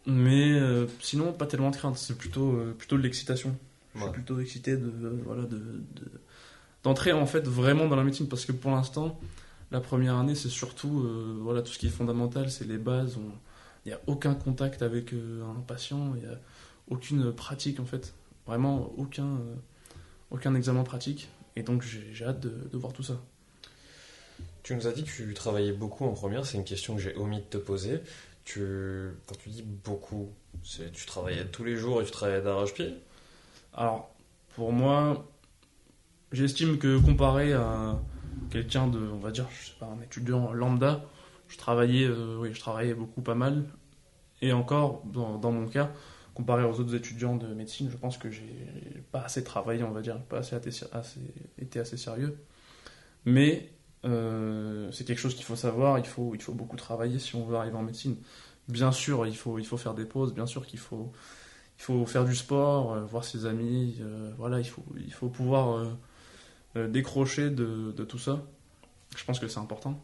[0.07, 1.97] Mais euh, sinon, pas tellement de crainte.
[1.97, 3.55] C'est plutôt, euh, plutôt de l'excitation.
[3.93, 4.13] Je suis Ouais.
[4.13, 4.91] plutôt excité de,
[5.25, 6.11] voilà, de, de-
[6.83, 8.27] d'entrer en fait vraiment dans la médecine.
[8.27, 9.19] Parce que pour l'instant,
[9.71, 11.07] la première année, c'est surtout
[11.41, 13.17] voilà, tout ce qui est fondamental, c'est les bases.
[13.85, 16.37] Il n'y a aucun contact avec un patient, il n'y a
[16.89, 18.13] aucune pratique en fait.
[18.45, 19.37] Vraiment aucun,
[20.31, 21.29] aucun examen pratique.
[21.55, 23.19] Et donc j'ai, j'ai hâte de, de voir tout ça.
[24.65, 27.15] Tu nous as dit que tu travaillais beaucoup en première, c'est une question que j'ai
[27.17, 28.01] omis de te poser.
[28.47, 30.31] Quand tu dis beaucoup,
[30.63, 32.95] c'est tu travaillais tous les jours et tu travaillais d'arrache-pied?
[33.75, 34.09] Alors,
[34.55, 35.29] pour moi,
[36.31, 37.99] j'estime que comparé à
[38.49, 41.05] quelqu'un de, on va dire, je sais pas, un étudiant lambda,
[41.47, 43.65] je travaillais, euh, oui, je travaillais beaucoup, pas mal.
[44.41, 45.91] Et encore, dans, mon cas,
[46.33, 50.01] comparé aux autres étudiants de médecine, je pense que j'ai pas assez travaillé, on va
[50.01, 50.55] dire, pas assez-
[51.59, 52.35] été assez sérieux.
[53.25, 53.69] Mais
[54.05, 57.45] euh, c'est quelque chose qu'il faut savoir, il faut, il faut beaucoup travailler si on
[57.45, 58.15] veut arriver en médecine.
[58.67, 61.11] Bien sûr, il faut, il faut faire des pauses, bien sûr qu'il faut,
[61.79, 65.29] il faut faire du sport, euh, voir ses amis, euh, voilà, il faut, il faut
[65.29, 65.85] pouvoir
[66.75, 68.43] décrocher de, de tout ça.
[69.15, 70.03] Je pense que c'est important.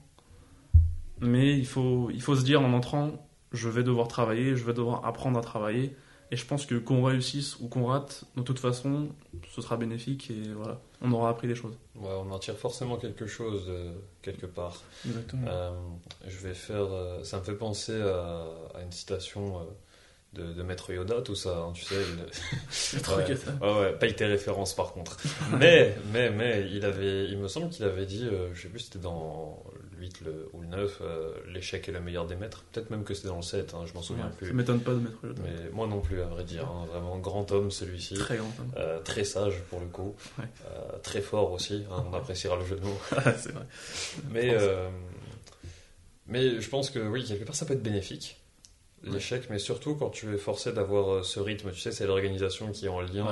[1.19, 4.73] Mais il faut, il faut se dire en entrant, je vais devoir travailler, je vais
[4.73, 5.95] devoir apprendre à travailler.
[6.33, 9.09] Et je pense que qu'on réussisse ou qu'on rate, de toute façon,
[9.53, 11.73] ce sera bénéfique et voilà, on aura appris des choses.
[11.95, 13.91] Ouais, on en tire forcément quelque chose euh,
[14.21, 14.81] quelque part.
[15.05, 15.47] Exactement.
[15.49, 15.71] Euh,
[16.25, 16.85] je vais faire.
[16.89, 19.67] euh, ça me fait penser à, à une citation
[20.31, 21.57] de, de Maître Yoda, tout ça.
[21.67, 22.25] hein, tu sais, il-
[22.69, 23.35] C'est trop ouais.
[23.35, 23.51] ça.
[23.61, 25.17] Ouais, ouais, paye tes références par contre.
[25.59, 28.85] mais, mais, mais, il avait, il me semble qu'il avait dit, je sais plus si
[28.85, 32.63] c'était dans le 8 le, ou le 9, euh, l'échec est le meilleur des maîtres.
[32.71, 34.47] Peut-être même que c'était dans le 7, hein, je m'en souviens Ouais, plus.
[34.47, 36.67] Ça m'étonne pas de mettre le Mais moi non plus, à vrai dire.
[36.67, 38.15] hein, vraiment grand homme celui-ci.
[38.15, 38.47] Très grand.
[38.59, 38.71] homme.
[38.77, 40.15] Euh, très sage pour le coup.
[40.39, 40.45] Ouais.
[40.67, 42.99] Euh, très fort aussi, hein, on appréciera le jeu de mots.
[43.37, 43.65] c'est vrai.
[44.31, 44.57] Mais,
[46.27, 48.37] mais je pense que oui, quelque part ça peut être bénéfique.
[49.03, 52.85] L'échec, mais surtout quand tu es forcé d'avoir ce rythme, tu sais, c'est l'organisation qui
[52.85, 53.25] est en lien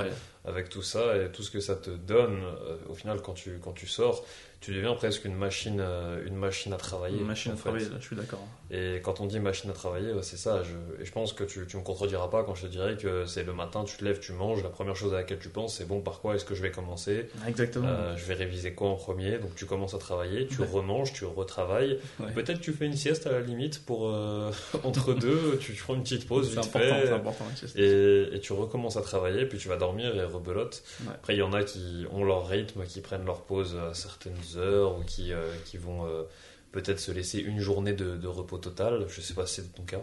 [0.44, 2.42] avec tout ça et tout ce que ça te donne.
[2.88, 4.24] au final, quand tu, quand tu sors,
[4.60, 7.18] tu deviens presque une machine, euh, une machine à travailler.
[7.18, 7.62] Une machine à fait.
[7.62, 8.46] travailler, là, je suis d'accord.
[8.70, 10.62] Et quand on dit machine à travailler, c'est ça.
[10.62, 13.26] Je, et je pense que tu, tu me contrediras pas quand je te dirais que
[13.26, 15.74] c'est le matin, tu te lèves, tu manges, la première chose à laquelle tu penses,
[15.76, 17.28] c'est bon, par quoi est-ce que je vais commencer?
[17.48, 17.88] Exactement.
[17.88, 19.38] Euh, Je vais réviser quoi en premier?
[19.38, 20.68] Donc tu commences à travailler, tu Ouais.
[20.70, 21.98] remanges, tu retravailles.
[22.20, 22.30] Ouais.
[22.32, 24.52] Peut-être tu fais une sieste à la limite pour euh,
[24.84, 27.06] entre deux, tu, tu prends une petite pause C'est vite important, fait.
[27.06, 27.44] c'est important.
[27.76, 30.82] Et, et tu recommences à travailler, puis tu vas dormir et rebelote.
[31.00, 31.08] Ouais.
[31.14, 34.34] Après, il y en a qui ont leur rythme, qui prennent leur pause à certaines
[34.56, 36.24] heures ou qui, euh, qui vont euh,
[36.72, 39.06] peut-être se laisser une journée de, de repos total.
[39.08, 40.02] Je sais pas si c'est ton cas.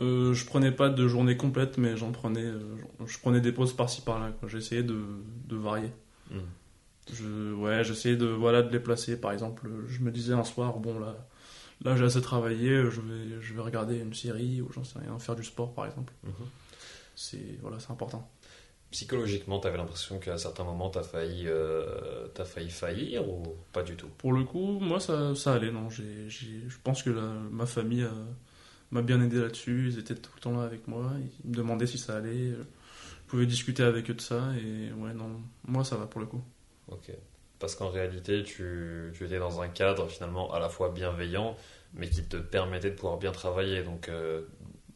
[0.00, 2.60] Euh, je prenais pas de journée complète, mais j'en prenais, euh,
[3.06, 4.32] je prenais des pauses par-ci par-là.
[4.46, 5.02] J'essayais de,
[5.46, 5.90] de varier.
[6.30, 6.38] Hmm.
[7.12, 9.20] Je, ouais, j'essayais de, voilà, de les placer.
[9.20, 11.16] Par exemple, je me disais un soir, bon là,
[11.82, 15.18] là j'ai assez travaillé, je vais, je vais regarder une série ou j'en sais rien,
[15.18, 16.12] faire du sport par exemple.
[16.22, 16.32] Mhm.
[17.16, 18.30] C'est, voilà, c'est important.
[18.90, 23.42] Psychologiquement, tu avais l'impression qu'à certains moments, tu as failli, euh, t'as failli faillir ou
[23.72, 24.08] pas du tout?
[24.16, 25.90] Pour le coup, moi ça, ça allait, non.
[25.90, 27.20] J'ai, j'ai- je pense que la-
[27.50, 28.12] ma famille a-
[28.90, 29.88] m'a bien aidé là-dessus.
[29.92, 31.12] Ils étaient tout le temps là avec moi.
[31.44, 32.52] Ils me demandaient si ça allait.
[32.52, 36.26] Je pouvais discuter avec eux de ça et ouais, non, moi ça va pour le
[36.26, 36.42] coup.
[36.90, 37.10] Ok.
[37.58, 41.56] Parce qu'en réalité, tu, tu étais dans un cadre finalement à la fois bienveillant,
[41.94, 43.82] mais qui te permettait de pouvoir bien travailler.
[43.82, 44.42] Donc, euh,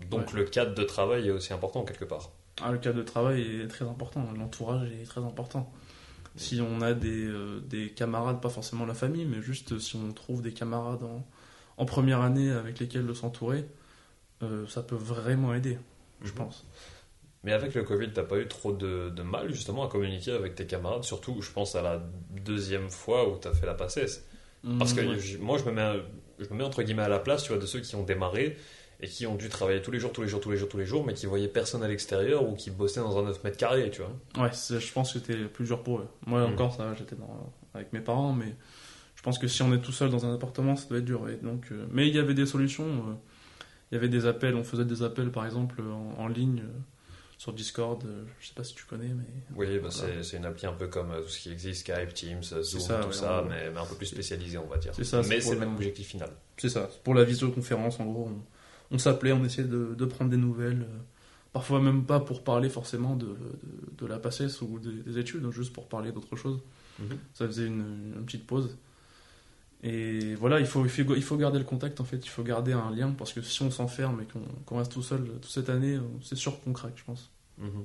[0.09, 0.39] donc Ouais.
[0.41, 2.31] le cadre de travail est aussi important quelque part.
[2.61, 5.73] Ah, le cadre de travail est très important, l'entourage est très important.
[6.37, 10.13] Si on a des, euh, des camarades, pas forcément la famille, mais juste si on
[10.13, 11.27] trouve des camarades en,
[11.79, 13.67] en première année avec lesquels s'entourer,
[14.43, 15.79] euh, ça peut vraiment aider,
[16.23, 16.35] je Mhm.
[16.35, 16.67] pense.
[17.45, 20.55] Mais avec le Covid, t'as pas eu trop de, de mal justement à communiquer avec
[20.55, 24.27] tes camarades, surtout je pense à la deuxième fois où t'as fait la passesse?
[24.79, 25.19] Parce que Mm, ouais.
[25.19, 26.03] je- moi je me, mets,
[26.39, 28.57] je me mets entre guillemets à la place tu vois, de ceux qui ont démarré
[29.03, 30.79] et qui ont dû travailler tous les jours, tous les jours, tous les jours, tous
[30.79, 33.57] les jours, mais qui voyaient personne à l'extérieur ou qui bossaient dans un 9 mètres
[33.57, 34.45] carrés, tu vois.
[34.45, 36.09] Ouais, je pense que c'était plus dur pour eux.
[36.27, 36.53] Moi Mm.
[36.53, 37.17] encore, ça j'étais
[37.75, 38.55] avec mes parents, mais
[39.17, 41.27] je pense que si on est tout seul dans un appartement, ça doit être dur.
[41.43, 42.85] donc, euh, mais il y avait des solutions.
[42.87, 43.15] euh,
[43.91, 46.79] il y avait des appels, on faisait des appels par exemple en, en ligne euh,
[47.39, 48.03] sur Discord.
[48.41, 49.25] je sais pas si tu connais, mais
[49.57, 50.23] Oui, bah, Voilà.
[50.23, 53.09] c'est une appli un peu comme tout ce qui existe, Skype, Teams, Zoom, ça, tout
[53.09, 53.49] ouais, ça, ouais.
[53.51, 54.93] mais, mais un peu plus spécialisé, on va dire.
[54.95, 56.31] C'est ça, mais c'est le- même objectif final.
[56.57, 56.89] c'est ça.
[57.05, 58.43] Pour la visioconférence, en gros, on,
[58.93, 60.83] on s'appelait, on essayait de, de prendre des nouvelles.
[60.83, 60.99] euh,
[61.53, 63.35] parfois même pas pour parler forcément de, de,
[63.99, 66.61] de la PACES ou des, des études, juste pour parler d'autre chose.
[66.99, 67.19] Mhm.
[67.35, 68.77] Ça faisait une, une petite pause.
[69.83, 72.45] Et voilà, il faut, il, faut, il faut garder le contact en fait, il faut
[72.45, 74.27] garder un lien parce que si on s'enferme et
[74.65, 77.31] qu'on reste tout seul toute cette année, c'est sûr qu'on craque, je pense.
[77.59, 77.85] Mhm.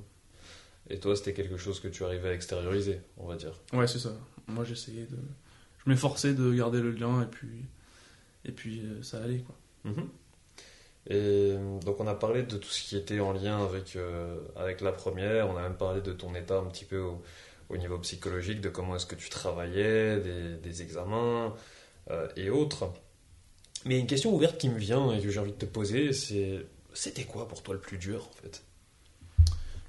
[0.90, 3.52] Et toi, c'était quelque chose que tu arrivais à extérioriser, on va dire.
[3.72, 4.16] Ouais, c'est ça.
[4.46, 5.18] Moi j'essayais de.
[5.84, 7.66] Je m'efforçais de garder le lien et puis.
[8.44, 9.56] Et puis euh, ça allait quoi.
[9.84, 10.08] Mhm.
[11.08, 14.36] Et euh, donc on a parlé de tout ce qui était en lien avec, euh,
[14.56, 17.22] avec la première, on a même parlé de ton état un petit peu au,
[17.70, 21.54] au niveau psychologique, de comment est-ce que tu travaillais, des, examens
[22.10, 22.92] euh, et autres.
[23.86, 26.66] Mais une question ouverte qui me vient et que j'ai envie de te poser, c'est
[26.92, 28.62] c'était quoi pour toi le plus dur en fait?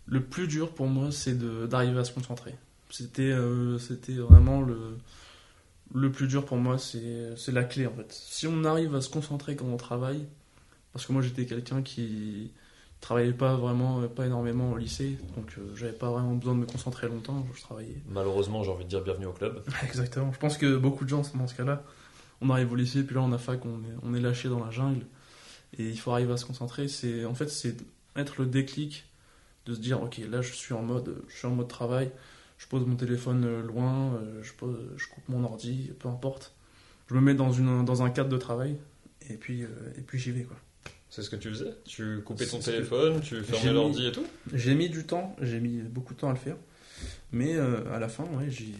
[0.05, 2.55] Le plus dur pour moi, c'est d'arriver à se concentrer.
[2.89, 4.97] C'était vraiment le,
[5.93, 8.11] le plus dur pour moi, c'est la clé en fait.
[8.11, 10.25] Si on arrive à se concentrer quand on travaille,
[10.93, 12.51] parce que moi j'étais quelqu'un qui
[13.01, 16.59] travaillait pas vraiment, euh, pas énormément au lycée, donc euh, j'avais pas vraiment besoin de
[16.59, 18.01] me concentrer longtemps, je travaillais.
[18.09, 19.63] Malheureusement, j'ai envie de dire bienvenue au club.
[19.83, 21.83] Exactement, je pense que beaucoup de gens sont dans ce cas-là.
[22.41, 24.63] On arrive au lycée, puis là on a fac, on est, on est lâché dans
[24.63, 25.05] la jungle,
[25.77, 26.87] et il faut arriver à se concentrer.
[26.87, 27.75] C'est En fait, c'est
[28.15, 29.05] être le déclic
[29.65, 32.11] de se dire, ok, là je suis en mode, je suis en mode travail,
[32.59, 36.53] je pose mon téléphone euh, loin, euh, je, pose, je coupe mon ordi, peu importe.
[37.07, 38.77] Je me mets dans, une, dans un cadre de travail,
[39.29, 40.43] et puis, euh, et puis j'y vais.
[40.43, 40.57] quoi.
[41.09, 41.73] C'est ce que tu faisais?
[41.85, 44.25] Tu coupais ton que- téléphone, tu fermais l'ordi et tout?
[44.53, 46.55] J'ai mis du temps, j'ai mis beaucoup de temps à le faire,
[47.31, 48.75] mais euh, à la fin, ouais, j'y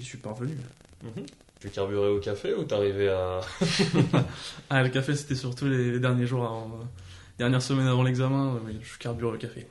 [0.00, 0.56] suis parvenu.
[1.02, 1.26] Mhm.
[1.60, 3.40] Tu carburais au café ou t'arrivais à...
[4.70, 6.84] Ah, le café, c'était surtout les, les derniers jours avant, euh,
[7.38, 9.66] dernières semaines avant l'examen, euh, oui, je carbure le café.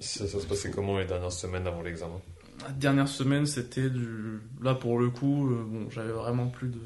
[0.00, 2.20] Ça, ça se passait comment les dernières semaines avant l'examen?
[2.62, 4.40] La dernière semaine, c'était du.
[4.62, 6.80] Là, pour le coup, euh, bon, j'avais vraiment plus de.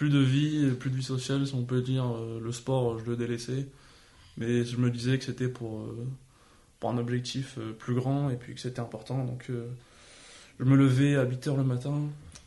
[0.00, 2.06] Plus de vie, plus de vie sociale, si on peut dire.
[2.06, 3.66] Euh, Le sport, je le délaissais.
[4.38, 6.06] Mais je me disais que c'était pour, euh,
[6.78, 9.22] pour un objectif euh, plus grand et puis que c'était important.
[9.22, 9.50] Donc,
[10.58, 12.00] je me levais à 8h le matin,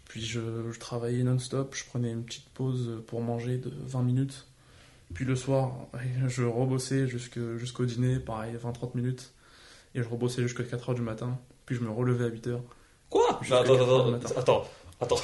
[0.06, 1.76] puis je, je travaillais non-stop.
[1.76, 4.48] Je prenais une petite pause pour manger de 20 minutes.
[5.14, 5.76] Puis le soir,
[6.28, 9.32] je rebossais jusqu'au dîner, pareil, 20-30 minutes.
[9.94, 11.38] Et je rebossais jusqu'à 4h du matin.
[11.68, 12.60] Puis je me relevais à 8h.
[13.12, 13.40] Quoi?
[13.52, 14.66] Attends, attends, attends,
[15.04, 15.22] attends,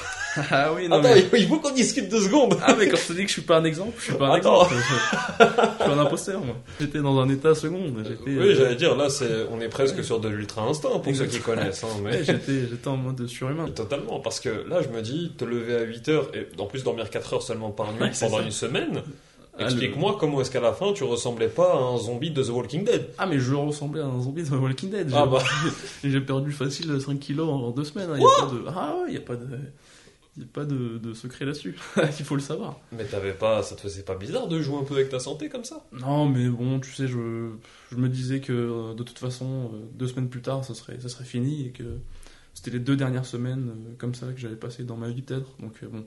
[0.50, 1.40] Ah oui, non, attends, mais...
[1.40, 3.42] il faut qu'on discute deux secondes Ah, mais quand je te dis que je suis
[3.42, 4.62] pas un exemple, je suis pas un Attends.
[4.64, 4.74] exemple.
[4.74, 6.54] Je, je suis un imposteur, moi.
[6.80, 7.82] J'étais dans un état second.
[8.04, 11.26] J'étais, Oui, euh, j'allais dire, là, c'est, on est presque sur de l'ultra-instinct pour ceux
[11.26, 11.82] qui connaissent.
[11.84, 12.22] Hein, mais...
[12.24, 13.68] j'étais, j'étais en mode surhumain.
[13.70, 16.84] Totalement, parce que là, je me dis, te lever à 8 heures et en plus
[16.84, 19.02] dormir 4 heures seulement par nuit Ouais, pendant une semaine,
[19.60, 22.48] Ah, explique-moi comment est-ce qu'à la fin tu ressemblais pas à un zombie de The
[22.48, 23.08] Walking Dead.
[23.18, 25.10] Ah, mais je ressemblais à un zombie de Walking Dead.
[25.12, 25.42] Ah J'ai- bah,
[26.04, 28.10] J'ai perdu facile 5 kilos en deux semaines.
[28.10, 28.18] hein.
[28.18, 28.64] Y a pas de...
[28.68, 29.46] Ah ouais, il n'y a pas de,
[30.38, 31.76] y a pas de, de secret là-dessus.
[32.18, 32.78] Il faut le savoir.
[32.92, 35.48] mais t'avais pas, ça te faisait pas bizarre de jouer un peu avec ta santé
[35.48, 35.84] comme ça?
[35.92, 37.50] Non, mais bon, tu sais, je,
[37.90, 40.98] je me disais que euh, de toute façon, euh, deux semaines plus tard, ça serait,
[41.00, 41.84] ça serait fini et que
[42.54, 45.48] c'était les deux dernières semaines euh, comme ça que j'avais passé dans ma vie, peut-être.
[45.60, 46.04] Donc, bon,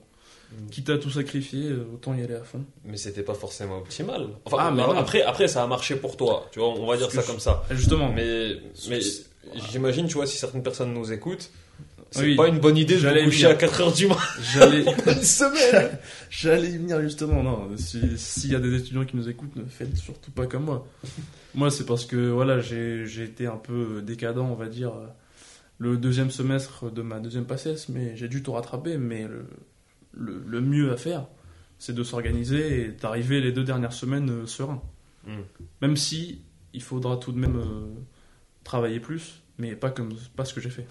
[0.70, 2.64] quitte à tout sacrifier, euh, autant y aller à fond.
[2.84, 4.28] Mais c'était pas forcément optimal.
[4.44, 7.10] Enfin, Ah, mais après, après, ça a marché pour toi, tu vois, on va dire
[7.10, 7.64] ça comme ça.
[7.70, 8.56] Justement, Mais,
[8.88, 9.00] mais
[9.70, 11.50] j'imagine, tu vois, si certaines personnes nous écoutent,
[12.10, 12.36] c'est Oui.
[12.36, 14.20] pas une bonne idée de coucher à 4 heures du matin
[14.52, 15.98] j'allais, une semaine.
[16.30, 17.42] j'allais y venir justement.
[17.42, 20.64] Non, si- s'il y a des étudiants qui nous écoutent, ne faites surtout pas comme
[20.64, 20.86] moi.
[21.56, 25.06] Moi, c'est parce que voilà, j'ai j'ai été un peu décadent, on va dire, euh,
[25.78, 28.96] le deuxième semestre de ma deuxième passesse, mais j'ai dû tout rattraper.
[28.96, 29.46] Mais le,
[30.16, 31.26] le, le mieux à faire,
[31.78, 34.82] c'est de s'organiser et d'arriver les deux dernières semaines euh, serein.
[35.26, 35.40] Hmm.
[35.82, 37.86] Même si il faudra tout de même euh,
[38.64, 40.86] travailler plus, mais pas comme pas ce que j'ai fait.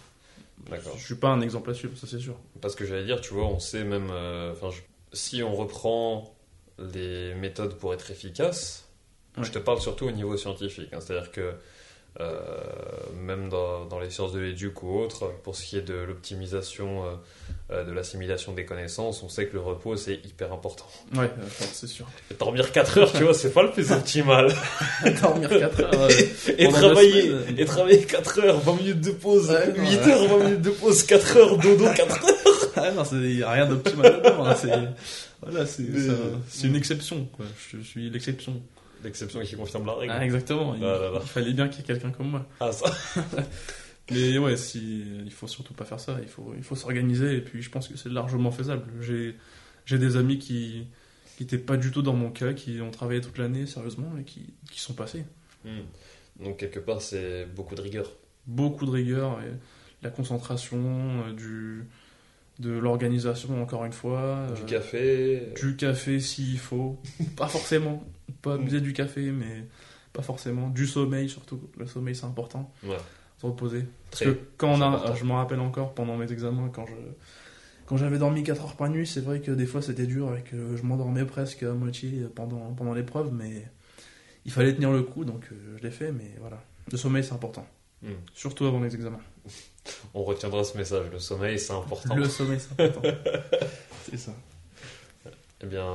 [0.70, 0.96] D'accord.
[0.98, 2.38] Je suis pas un exemple à suivre, ça c'est sûr.
[2.62, 4.08] Parce que j'allais dire, tu vois, on sait même.
[4.12, 4.70] euh, Enfin,
[5.12, 6.36] si on reprend
[6.80, 8.88] les méthodes pour être efficace,
[9.38, 9.44] Ouais.
[9.44, 10.90] je te parle surtout au niveau scientifique.
[10.94, 11.54] hein, C'est-à-dire que
[12.20, 17.06] même dans, dans les sciences de l'éduc ou autres, pour ce qui est de l'optimisation
[17.06, 17.10] euh,
[17.72, 20.86] euh, de l'assimilation des connaissances, on sait que le repos c'est hyper important.
[21.16, 22.06] Ouais, euh, c'est sûr.
[22.40, 24.54] Dormir 4 heures, tu vois, c'est pas le plus optimal.
[25.22, 25.94] Dormir 4 heures.
[25.94, 26.10] euh,
[26.58, 30.28] Et deux travailler, et travailler 4 heures, 20 minutes de pause, Ouais, 8 non, heures,
[30.40, 32.36] 20 minutes de pause, 4 heures, dodo, 4 heures.
[32.76, 34.46] Ah non, il n'y a rien d'optimal là-dedans.
[34.46, 34.72] hein, c'est
[35.44, 37.26] voilà, c'est une exception.
[37.38, 37.46] Quoi.
[37.72, 38.60] Je, suis l'exception.
[39.04, 40.14] L'exception qui confirme la règle.
[40.16, 40.76] Ah, exactement.
[40.76, 41.20] Il, là là.
[41.22, 42.46] il fallait bien qu'il y ait quelqu'un comme moi.
[42.60, 42.92] Ah, ça.
[44.12, 46.18] Mais ouais, si, il faut surtout pas faire ça.
[46.22, 47.38] Il faut, il faut s'organiser.
[47.38, 48.84] Et puis, je pense que c'est largement faisable.
[49.02, 49.36] J'ai,
[49.86, 50.88] j'ai des amis qui
[51.38, 54.24] qui n'étaient pas du tout dans mon cas, qui ont travaillé toute l'année sérieusement et
[54.24, 55.24] qui, qui sont passés.
[55.66, 55.82] Hmm.
[56.40, 58.12] Donc quelque part, c'est beaucoup de rigueur.
[58.46, 59.52] Beaucoup de rigueur et
[60.04, 61.88] la concentration, euh, du,
[62.60, 64.48] de l'organisation encore une fois.
[64.56, 65.54] Du euh, café.
[65.60, 67.00] Du café s'il faut.
[67.36, 68.04] pas forcément.
[68.42, 69.66] Pas abuser du café, mais
[70.14, 70.70] pas forcément.
[70.70, 71.62] Du sommeil surtout.
[71.78, 72.72] Le sommeil c'est important.
[72.84, 72.98] Ouais.
[73.40, 73.86] Se reposer.
[74.12, 75.16] Parce Très- que quand on a, important.
[75.16, 76.94] je me rappelle encore pendant mes examens, quand je,
[77.86, 80.42] quand j'avais dormi 4 heures par nuit, c'est vrai que des fois c'était dur et
[80.44, 83.68] que je m'endormais presque à moitié pendant, pendant l'épreuve, mais
[84.46, 86.62] il fallait tenir le coup, donc euh, je l'ai fait, mais voilà.
[86.92, 87.66] Le sommeil c'est important.
[88.02, 88.12] Hmm.
[88.34, 89.22] Surtout avant les examens.
[90.14, 91.06] On retiendra ce message.
[91.12, 92.16] Le sommeil, c'est important.
[92.16, 93.10] Le sommeil c'est important.
[94.04, 94.32] c'est ça.
[95.62, 95.86] Eh bien,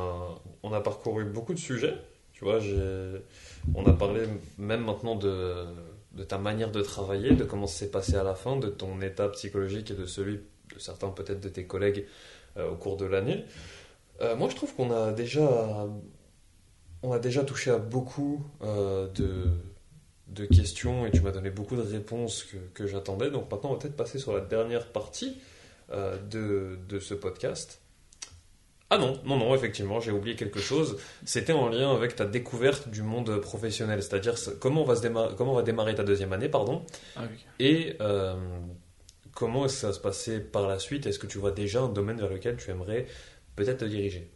[0.62, 1.94] on a parcouru beaucoup de sujets.
[2.38, 2.60] Tu vois,
[3.74, 4.20] on a parlé
[4.58, 5.66] même maintenant de,
[6.28, 9.90] ta manière de travailler, de comment s'est passé à la fin, de ton état psychologique
[9.90, 10.36] et de celui
[10.72, 12.06] de certains peut-être de tes collègues
[12.56, 13.44] euh, au cours de l'année.
[14.20, 15.88] Euh, moi, je trouve qu'on a déjà,
[17.02, 21.82] on a déjà touché à beaucoup euh, de, questions et tu m'as donné beaucoup de
[21.82, 23.32] réponses que, que j'attendais.
[23.32, 25.40] Donc maintenant, on va peut-être passer sur la dernière partie
[25.90, 27.80] de, de ce podcast.
[28.90, 30.96] Ah non, non, non, effectivement, j'ai oublié quelque chose.
[31.26, 35.06] C'était en lien avec ta découverte du monde professionnel, c'est-à-dire ce- comment, on va se
[35.36, 36.82] comment va démarrer ta deuxième année, pardon,
[37.14, 37.36] Ah oui.
[37.58, 38.34] et euh,
[39.34, 41.06] comment est-ce que ça va se passer par la suite?
[41.06, 43.04] Est-ce que tu vois déjà un domaine vers lequel tu aimerais
[43.56, 44.30] peut-être te diriger?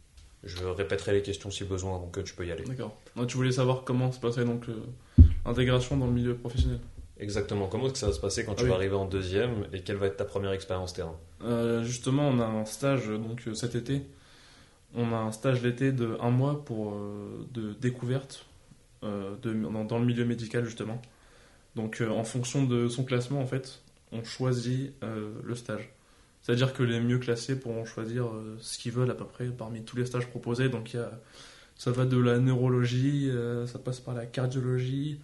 [0.45, 2.65] Je répéterai les questions si besoin, donc euh, tu peux y aller.
[2.65, 2.95] D'accord.
[3.29, 4.65] Tu voulais savoir comment se passait donc
[5.47, 6.81] l'intégration dans le milieu professionnel.
[7.19, 8.69] Exactement, comment est-ce que ça va se passer quand tu Ah oui.
[8.71, 9.67] vas arriver en deuxième?
[9.73, 11.17] Et quelle va être ta première expérience terrain?
[11.45, 14.03] Euh, justement, on a un stage donc cet été.
[14.95, 18.47] On a un stage l'été de un mois pour euh, de découverte
[19.05, 21.01] euh, dans, le milieu médical justement.
[21.77, 23.81] Donc, euh, en fonction de son classement, en fait,
[24.13, 25.91] on choisit le stage.
[26.43, 28.27] C'est-à-dire que les mieux classés pourront choisir
[28.59, 30.69] ce qu'ils veulent à peu près parmi tous les stages proposés.
[30.69, 31.11] Donc, y a,
[31.77, 33.31] ça va de la neurologie,
[33.67, 35.19] ça passe par la cardiologie,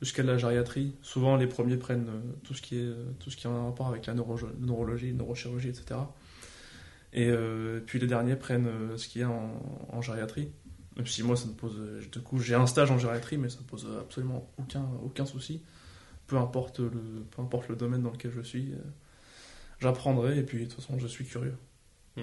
[0.00, 0.94] jusqu'à la gériatrie.
[1.02, 2.06] Souvent, les premiers prennent
[2.42, 5.68] tout ce qui est tout ce qui a un rapport avec la neuro- neurologie, neurochirurgie,
[5.68, 6.00] etc.
[7.12, 10.52] Et euh, puis les derniers prennent euh, ce qu'il y a en, en gériatrie.
[10.96, 11.76] Même si moi, ça me pose.
[11.78, 15.26] euh, Du coup, j'ai un stage en gériatrie, mais ça me pose absolument aucun, aucun
[15.26, 15.62] souci.
[16.26, 16.90] Peu importe, le,
[17.34, 18.76] peu importe le domaine dans lequel je suis, euh,
[19.80, 20.38] j'apprendrai.
[20.38, 21.56] Et puis, de toute façon, je suis curieux.
[22.16, 22.22] Hmm.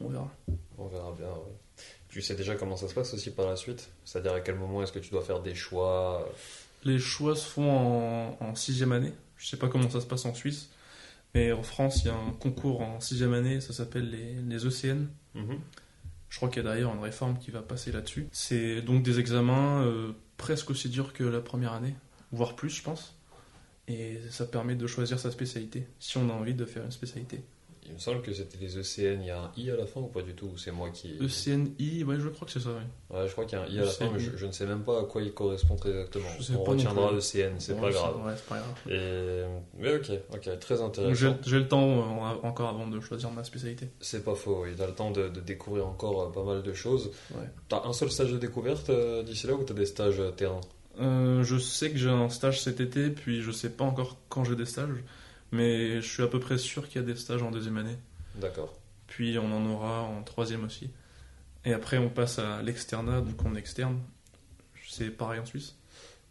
[0.00, 0.30] On verra.
[0.78, 1.26] On verra bien.
[1.28, 1.84] ouais.
[2.08, 3.90] Tu sais déjà comment ça se passe aussi par la suite?
[4.04, 6.28] C'est-à-dire à quel moment est-ce que tu dois faire des choix?
[6.84, 9.12] Les choix se font en, en sixième année.
[9.36, 10.70] Je sais pas comment ça se passe en Suisse,
[11.34, 14.66] mais en France, il y a un concours en sixième année, ça s'appelle les, les
[14.66, 15.08] ECN.
[15.34, 15.58] Mhm.
[16.28, 18.26] Je crois qu'il y a d'ailleurs une réforme qui va passer là-dessus.
[18.32, 21.94] C'est donc des examens euh, presque aussi durs que la première année,
[22.32, 23.16] voire plus, je pense.
[23.86, 27.44] Et ça permet de choisir sa spécialité, si on a envie de faire une spécialité.
[27.86, 30.00] Il me semble que c'était les ECN, il y a un I à la fin
[30.00, 31.16] ou pas du tout Ou C'est moi qui...
[31.20, 33.16] E ECNI, ouais, je crois que c'est ça, oui.
[33.16, 34.52] Ouais, je crois qu'il y a un I à la fin, mais je, je ne
[34.52, 36.28] sais même pas à quoi il correspond très exactement.
[36.58, 37.12] On retiendra.
[37.12, 38.24] ECN, c'est pas grave.
[38.24, 38.74] Ouais, c'est pas grave.
[38.90, 39.44] Et...
[39.78, 41.36] Mais ok, ok, très intéressant.
[41.44, 43.88] j'ai le temps euh, encore avant de choisir ma spécialité.
[44.00, 44.70] C'est pas faux, oui.
[44.76, 47.10] T'as le temps de, de découvrir encore euh, pas mal de choses.
[47.32, 47.48] Ouais.
[47.68, 50.60] T'as un seul stage de découverte euh, d'ici là ou t'as des stages terrain?
[51.00, 54.44] Euh, je sais que j'ai un stage cet été, puis je sais pas encore quand
[54.44, 55.02] j'ai des stages,
[55.54, 57.96] mais je suis à peu près sûr qu'il y a des stages en deuxième année.
[58.34, 58.74] D'accord.
[59.06, 60.90] Puis on en aura en troisième aussi.
[61.64, 63.98] Et après on passe à l'externat, donc on est externe.
[64.88, 65.74] C'est pareil en Suisse?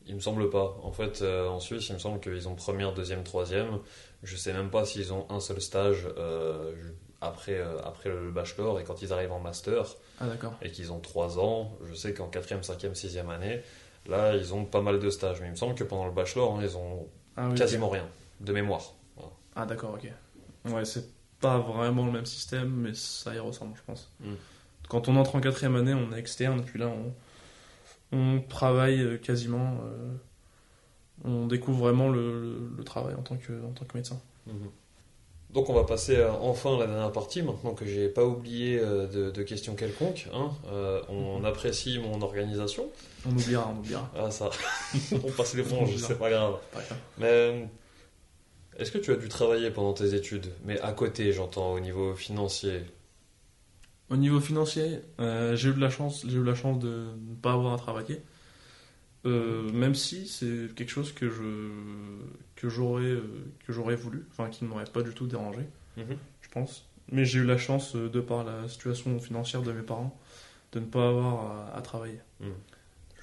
[0.05, 0.77] Il me semble pas.
[0.83, 3.79] En fait, euh, en Suisse, il me semble qu'ils ont première, deuxième, troisième.
[4.21, 6.73] Je sais même pas s'ils ont un seul stage euh,
[7.21, 9.85] après, euh, après le bachelor et quand ils arrivent en master
[10.19, 10.53] Ah d'accord.
[10.61, 13.61] et qu'ils ont trois ans, je sais qu'en quatrième, cinquième, sixième année,
[14.07, 15.39] là, ils ont pas mal de stages.
[15.39, 17.07] Mais il me semble que pendant le bachelor, hein, ils ont
[17.37, 18.07] Ah, oui, quasiment rien
[18.41, 18.93] de mémoire.
[19.55, 20.09] Ah d'accord, ok.
[20.71, 24.11] Ouais, c'est pas vraiment le même système, mais ça y ressemble, je pense.
[24.21, 24.33] Mm.
[24.89, 27.13] Quand on entre en quatrième année, on est externe, puis là on,
[28.17, 29.77] on travaille euh, quasiment.
[29.85, 30.13] euh,
[31.25, 34.19] on découvre vraiment le, le- le travail en tant que, en tant que médecin.
[34.47, 34.69] Mhm.
[35.51, 39.05] Donc on va passer enfin à la dernière partie, maintenant que j'ai pas oublié euh,
[39.07, 40.27] de, de questions quelconques.
[40.33, 40.49] hein.
[40.67, 42.87] Euh, on apprécie mon organisation.
[43.27, 44.09] On oubliera, on oubliera.
[44.17, 44.49] Ah ça,
[45.23, 46.55] on passe l'éponge, c'est pas grave.
[46.73, 46.97] Pas grave.
[47.19, 47.69] Mais
[48.77, 52.15] est-ce que tu as dû travailler pendant tes études Mais à côté, j'entends, au niveau
[52.15, 52.81] financier?
[54.09, 56.87] Au niveau financier, euh, j'ai eu de la chance, j'ai eu la chance de
[57.29, 58.21] ne pas avoir à travailler.
[59.25, 62.19] Euh, même si c'est quelque chose que je
[62.57, 63.23] que j'aurais euh,
[63.65, 65.61] que j'aurais voulu, enfin qui ne m'aurait pas du tout dérangé,
[65.95, 66.17] Mhm.
[66.41, 66.85] je pense.
[67.11, 70.17] Mais j'ai eu la chance, de par la situation financière de mes parents,
[70.73, 72.19] de ne pas avoir à, à travailler.
[72.41, 72.53] Mhm.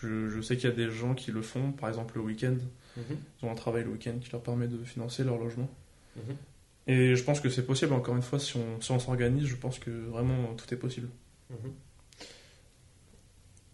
[0.03, 2.57] Je, je sais qu'il y a des gens qui le font, par exemple le week-end.
[2.97, 5.69] Ils ont un travail le week-end qui leur permet de financer leur logement.
[6.17, 6.37] Mhm.
[6.87, 9.57] Et je pense que c'est possible, encore une fois, si on si on s'organise, je
[9.57, 11.09] pense que vraiment tout est possible.
[11.51, 11.73] Mhm.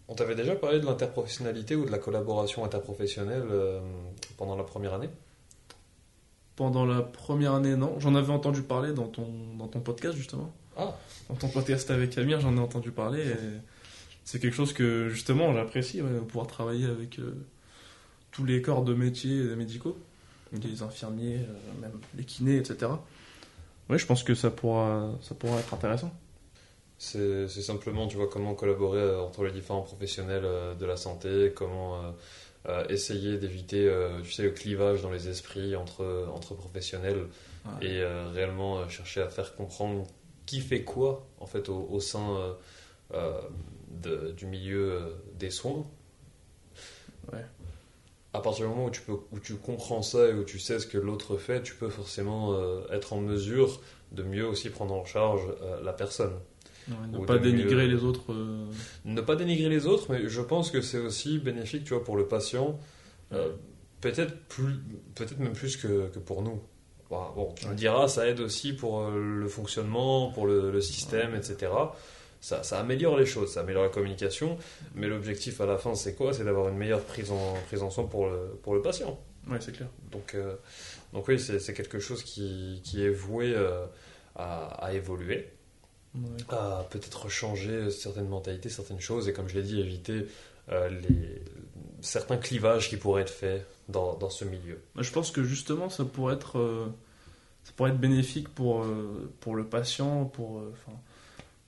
[0.09, 3.81] On t'avait déjà parlé de l'interprofessionnalité ou de la collaboration interprofessionnelle euh,
[4.37, 5.09] pendant la première année?
[6.55, 7.99] Pendant la première année, non.
[7.99, 10.51] J'en avais entendu parler dans ton, dans ton podcast, justement.
[10.77, 10.95] Ah.
[11.29, 13.21] Dans ton podcast avec Amir, j'en ai entendu parler.
[13.21, 13.35] Et
[14.23, 17.45] c'est quelque chose que, justement, j'apprécie, ouais, de pouvoir travailler avec euh,
[18.37, 19.97] tous les corps de métiers médicaux,
[20.53, 22.91] les infirmiers, euh, même les kinés, etc.
[23.89, 26.13] Oui, je pense que ça pourra, ça pourra être intéressant.
[26.99, 31.51] C'est simplement, tu vois, comment collaborer euh, entre les différents professionnels euh, de la santé,
[31.55, 32.13] comment
[32.67, 37.25] euh, essayer d'éviter, euh, tu sais, le clivage dans les esprits entre, entre professionnels
[37.65, 37.87] Ouais.
[37.87, 40.05] et euh, réellement chercher à faire comprendre
[40.45, 42.55] qui fait quoi, en fait, au, au sein
[43.11, 45.01] de- du milieu
[45.37, 45.85] des soins.
[47.33, 47.43] Ouais.
[48.37, 50.77] À partir du moment où tu, peux, où tu comprends ça et où tu sais
[50.79, 53.81] ce que l'autre fait, tu peux forcément euh, être en mesure
[54.11, 56.33] de mieux aussi prendre en charge euh, la personne.
[56.87, 58.31] Ouais, ne pas mieux- dénigrer les autres.
[58.31, 58.65] euh,
[59.05, 62.15] Ne pas dénigrer les autres, mais je pense que c'est aussi bénéfique, tu vois, pour
[62.15, 62.79] le patient,
[64.01, 64.75] peut-être plus,
[65.15, 66.61] peut-être même plus que, que pour nous.
[67.09, 67.75] Bon, bon, tu me Ouais.
[67.75, 71.71] diras, ça aide aussi pour le fonctionnement, pour le, le système, etc.
[72.39, 74.57] Ça, ça améliore les choses, ça améliore la communication,
[74.95, 76.33] mais l'objectif à la fin, c'est quoi?
[76.33, 79.19] C'est d'avoir une meilleure prise en, prise en soin pour le, pour le patient.
[79.49, 79.87] Ouais, c'est clair.
[80.11, 80.55] Donc, euh,
[81.13, 83.85] donc oui, c'est quelque chose qui, qui est voué euh,
[84.35, 85.47] à, à évoluer
[86.15, 86.43] Ouais.
[86.49, 90.25] à peut-être changer certaines mentalités, certaines choses, et comme je l'ai dit, éviter
[90.71, 91.41] euh, les,
[92.01, 94.79] certains clivages qui pourraient être faits dans, dans ce milieu.
[94.97, 96.87] Je pense que justement, ça pourrait être,
[97.63, 98.83] ça pourrait être bénéfique pour,
[99.41, 100.97] pour le patient, pour, enfin,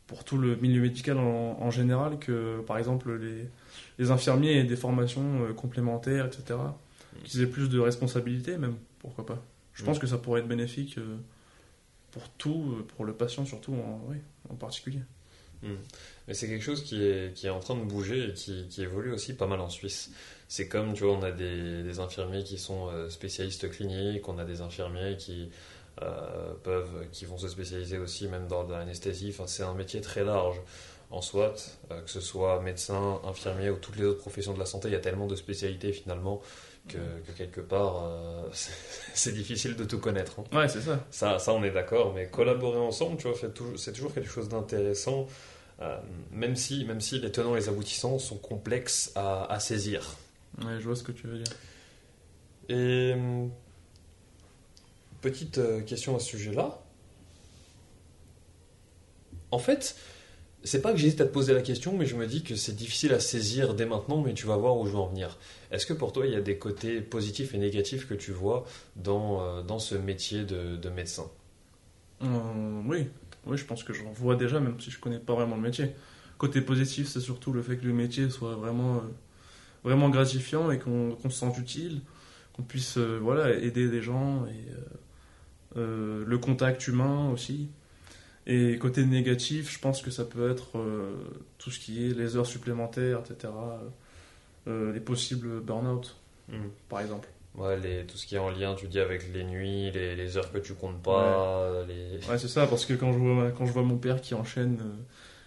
[0.10, 3.48] pour tout le milieu médical en, en général, que par exemple les,
[4.00, 6.60] les infirmiers aient des formations euh, complémentaires, etc.
[7.24, 9.40] Qu'ils aient plus de responsabilités, même, pourquoi pas.
[9.76, 10.02] Je pense Mm.
[10.02, 11.18] que ça pourrait être bénéfique euh,
[12.10, 14.18] pour tout, euh, pour le patient surtout, en, oui,
[14.50, 15.02] en particulier.
[15.62, 18.82] Mais c'est quelque chose qui est, qui est en train de bouger et qui, qui
[18.82, 20.10] évolue aussi pas mal en Suisse.
[20.48, 24.46] C'est comme, tu vois, on a des, des infirmiers qui sont spécialistes cliniques, on a
[24.46, 25.50] des infirmiers qui
[26.02, 29.30] euh, peuvent, qui vont se spécialiser aussi même dans l'anesthésie.
[29.34, 30.58] Enfin, c'est un métier très large.
[31.12, 34.68] En soit, euh, que ce soit médecin, infirmier ou toutes les autres professions de la
[34.68, 36.40] santé, il y a tellement de spécialités finalement
[36.88, 38.48] que, que quelque part, euh,
[39.16, 40.40] c'est difficile de tout connaître.
[40.40, 40.58] hein.
[40.58, 41.04] Ouais, c'est ça.
[41.10, 43.36] Ça, ça, on est d'accord, mais collaborer ensemble, tu vois,
[43.76, 45.26] c'est toujours quelque chose d'intéressant,
[45.82, 45.98] euh,
[46.32, 50.16] même, si, même si les tenants et les aboutissants sont complexes à, à saisir.
[50.60, 51.54] Ouais, je vois ce que tu veux dire.
[52.70, 53.16] Et
[55.22, 56.82] petite euh, question à ce sujet-là.
[59.52, 59.96] En fait,
[60.64, 62.76] c'est pas que j'hésite à te poser la question, mais je me dis que c'est
[62.76, 65.38] difficile à saisir dès maintenant, mais tu vas voir où je veux en venir.
[65.72, 68.66] Est-ce que pour toi, il y a des côtés positifs et négatifs que tu vois
[68.96, 71.30] dans, euh, dans ce métier de, de médecin?
[72.22, 73.08] Euh, oui,
[73.46, 75.92] oui, je pense que j'en vois déjà, même si je connais pas vraiment le métier.
[76.38, 79.02] Côté positif, c'est surtout le fait que le métier soit vraiment,
[79.84, 82.02] vraiment gratifiant et qu'on se sente utile,
[82.54, 84.72] qu'on puisse voilà, aider des gens et
[85.78, 87.70] euh, le contact humain aussi.
[88.48, 91.14] Et côté négatif, je pense que ça peut être euh,
[91.60, 93.54] tout ce qui est les heures supplémentaires, etc.
[94.68, 96.16] euh, les possibles burn-out,
[96.88, 97.28] par exemple.
[97.56, 100.38] Ouais, les, tout ce qui est en lien, tu dis, avec les nuits, les, les
[100.38, 102.26] heures que tu comptes pas, les...
[102.28, 104.80] Ouais, c'est ça, parce que quand je vois, quand je vois mon père qui enchaîne,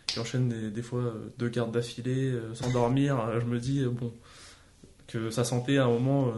[0.07, 4.13] qui enchaîne des, des fois deux gardes d'affilée sans dormir, je me dis, bon,
[5.09, 6.33] que sa santé à un moment,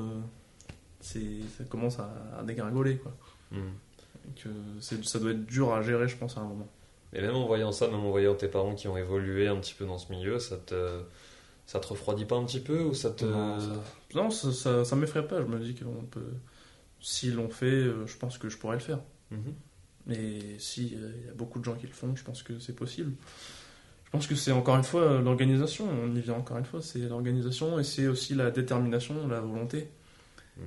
[1.00, 3.14] c'est, ça commence à, à dégringoler, quoi.
[3.52, 4.48] Et que
[4.80, 6.68] c'est, ça doit être dur à gérer, je pense, à un moment.
[7.12, 9.74] Et même en voyant ça, même en voyant tes parents qui ont évolué un petit
[9.74, 11.02] peu dans ce milieu, ça te,
[11.66, 13.24] ça te refroidit pas un petit peu ou ça te...
[13.24, 13.72] Non, ça,
[14.14, 16.32] non, ça, ça, ça m'effraie pas, je me dis qu'on peut.
[17.00, 18.98] S'ils l'ont fait, euh, je pense que je pourrais le faire.
[19.30, 19.54] Mhm.
[20.06, 22.58] Mais si euh, il y a beaucoup de gens qui le font, je pense que
[22.58, 23.12] c'est possible.
[24.04, 26.82] Je pense que c'est encore une fois euh, l'organisation, on y vient encore une fois,
[26.82, 29.88] c'est l'organisation et c'est aussi la détermination, la volonté.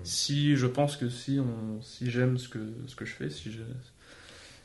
[0.03, 3.51] Si je pense que si, on, si j'aime ce que, ce que je fais, si,
[3.51, 3.61] je,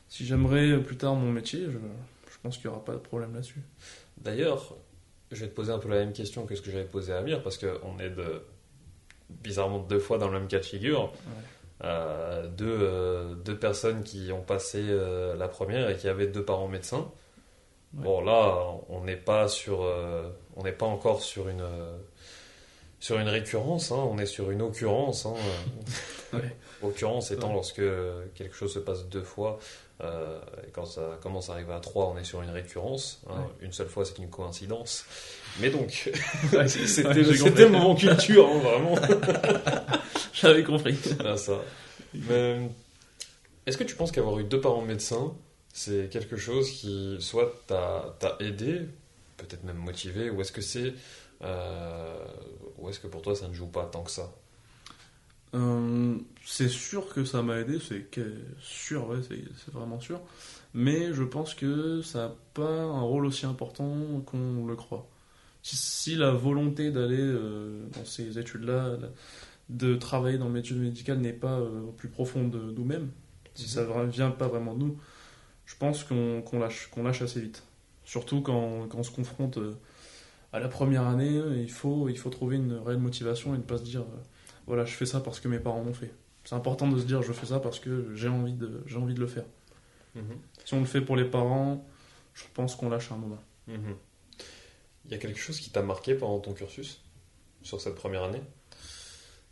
[0.09, 3.33] si j'aimerais plus tard mon métier, je, je pense qu'il n'y aura pas de problème
[3.33, 3.61] là-dessus.
[4.17, 4.75] D'ailleurs,
[5.31, 7.19] je vais te poser un peu la même question que ce que j'avais posé à
[7.19, 8.43] Amir, parce qu'on est de,
[9.29, 11.13] bizarrement deux fois dans le même cas de figure.
[11.83, 16.45] Euh, deux, euh, deux personnes qui ont passé euh, la première et qui avaient deux
[16.45, 17.11] parents médecins.
[17.93, 18.03] Ouais.
[18.03, 19.81] Bon, là, on n'est pas sur,
[20.55, 21.63] on n'est pas encore sur une,
[23.03, 25.25] sur une récurrence, hein, on est sur une occurrence.
[25.25, 25.33] hein.
[26.33, 26.55] Ouais.
[26.81, 27.53] Occurrence étant Ouais.
[27.53, 27.81] lorsque
[28.33, 29.59] quelque chose se passe deux fois,
[30.01, 33.21] euh, et quand ça commence à arriver à trois, on est sur une récurrence.
[33.29, 33.45] hein.
[33.61, 35.05] Une seule fois, c'est une coïncidence.
[35.59, 36.09] Mais donc,
[36.67, 37.13] c'était
[37.65, 38.95] le moment culture, vraiment.
[40.33, 40.97] J'avais compris.
[41.37, 41.61] Ça.
[42.13, 42.61] Mais
[43.67, 45.33] est-ce que tu penses qu'avoir eu deux parents médecins,
[45.73, 48.81] c'est quelque chose qui soit t'a aidé,
[49.37, 50.91] peut-être même motivé, ou est-ce que c'est euh,
[52.77, 54.31] ou est-ce que pour toi ça ne joue pas tant que ça
[55.55, 58.09] Euh, c'est sûr que ça m'a aidé, c'est
[58.59, 60.19] sûr, ouais, c'est vraiment sûr.
[60.73, 65.07] Mais je pense que ça n'a pas un rôle aussi important qu'on le croit.
[65.61, 68.97] Si, si la volonté d'aller euh, dans ces études-là,
[69.69, 73.11] de travailler dans l'étude médicale n'est pas euh, au plus profond de nous-mêmes,
[73.55, 74.97] si ça ne vient pas vraiment de nous,
[75.65, 77.63] je pense qu'on lâche, qu'on lâche assez vite.
[78.03, 79.77] Surtout quand, quand on se confronte euh,
[80.53, 83.79] à la première année, il faut, il faut trouver une réelle motivation et ne pas
[83.79, 84.21] se dire euh,
[84.67, 86.13] voilà, je fais ça parce que mes parents m'ont fait.
[86.45, 89.15] C'est important de se dire je fais ça parce que j'ai envie de, j'ai envie
[89.15, 89.45] de le faire.
[90.63, 91.83] Si on le fait pour les parents,
[92.35, 93.41] je pense qu'on lâche un moment.
[93.67, 93.95] Mhm.
[95.05, 97.01] Il y a quelque chose qui t'a marqué pendant ton cursus
[97.63, 98.41] sur cette première année?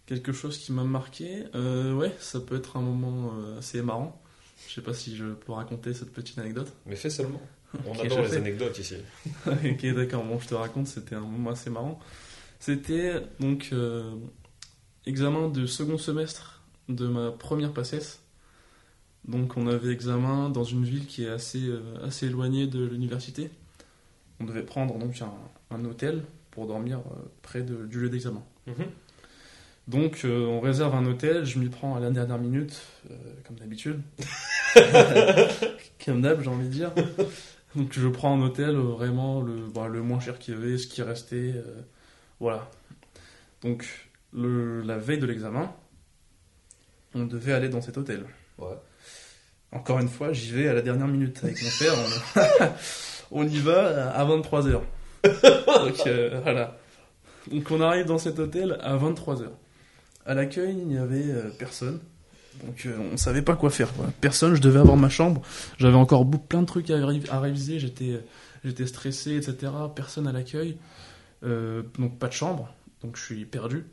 [0.05, 4.21] Quelque chose qui m'a marqué, euh, ouais, ça peut être un moment euh, assez marrant.
[4.67, 6.71] Je sais pas si je peux raconter cette petite anecdote.
[6.85, 7.41] Mais fais seulement.
[7.87, 8.95] On adore les anecdotes ici.
[9.47, 11.99] ok, d'accord, bon, je te raconte, c'était un moment assez marrant.
[12.59, 14.13] C'était donc euh,
[15.05, 18.19] examen de second semestre de ma première PACES.
[19.27, 23.49] Donc on avait examen dans une ville qui est assez, euh, assez éloignée de l'université.
[24.39, 25.31] On devait prendre donc un,
[25.75, 28.43] un hôtel pour dormir euh, près de- du lieu d'examen.
[28.67, 28.85] Mhm.
[29.87, 33.15] Donc euh, on réserve un hôtel, je m'y prends à la dernière minute, euh,
[33.47, 33.99] comme d'habitude.
[36.05, 36.91] comme d'hab, j'ai envie de dire.
[37.75, 40.77] Donc je prends un hôtel euh, vraiment le, bah, le moins cher qu'il y avait,
[40.77, 41.53] ce qui restait.
[41.55, 41.81] euh,
[42.39, 42.69] voilà.
[43.61, 43.85] Donc
[44.33, 45.73] le, la veille de l'examen,
[47.13, 48.25] on devait aller dans cet hôtel.
[48.57, 48.75] Ouais.
[49.71, 51.93] Encore une fois, j'y vais à la dernière minute avec mon père.
[53.31, 54.81] On, on y va à 23h.
[55.23, 56.77] Donc euh, voilà.
[57.49, 59.47] Donc on arrive dans cet hôtel à 23h.
[60.25, 61.99] À l'accueil, il n'y avait euh, personne.
[62.65, 63.91] Donc euh, on savait pas quoi faire.
[63.93, 64.11] quoi.
[64.21, 65.41] Personne, je devais avoir ma chambre.
[65.79, 67.79] J'avais encore plein de trucs à, ré- à réviser.
[67.79, 68.21] J'étais,
[68.63, 69.71] j'étais stressé, etc.
[69.95, 70.77] Personne à l'accueil.
[71.43, 72.73] Euh, donc pas de chambre.
[73.01, 73.85] Donc je suis perdu.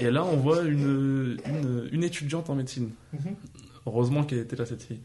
[0.00, 2.90] Et là, on voit une, une, une étudiante en médecine.
[3.86, 5.00] Heureusement qu'elle était là, cette fille.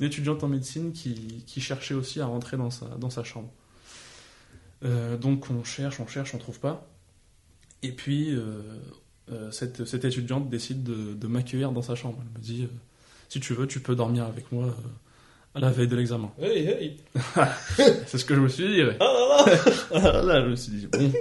[0.00, 3.50] Une étudiante en médecine qui, qui cherchait aussi à rentrer dans sa, dans sa chambre.
[4.84, 6.86] Euh, donc on cherche, on cherche, on trouve pas.
[7.82, 8.30] Et puis
[9.32, 12.18] euh, cette, cette étudiante décide de, de m'accueillir dans sa chambre.
[12.20, 12.74] Elle me dit euh,
[13.28, 14.72] si tu veux, tu peux dormir avec moi euh,
[15.54, 16.32] à la veille de l'examen.
[16.40, 16.96] Hey, hey
[18.06, 18.82] C'est ce que je me suis dit.
[18.82, 18.96] ouais.
[19.00, 19.60] Ah là là
[19.94, 21.12] Ah, là, je me suis dit bon.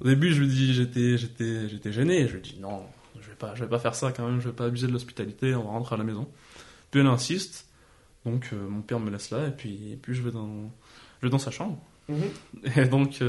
[0.00, 2.28] Au début, je me dis j'étais j'étais j'étais gêné.
[2.28, 2.82] Je lui dis non,
[3.20, 4.40] je vais pas je vais pas faire ça quand même.
[4.40, 5.54] Je vais pas abuser de l'hospitalité.
[5.54, 6.28] On va rentrer à la maison.
[6.90, 7.66] Puis elle insiste.
[8.24, 10.70] Donc mon père me laisse là et puis et puis je vais dans
[11.20, 11.78] je vais dans sa chambre.
[12.08, 12.16] Mhm.
[12.76, 13.20] Et donc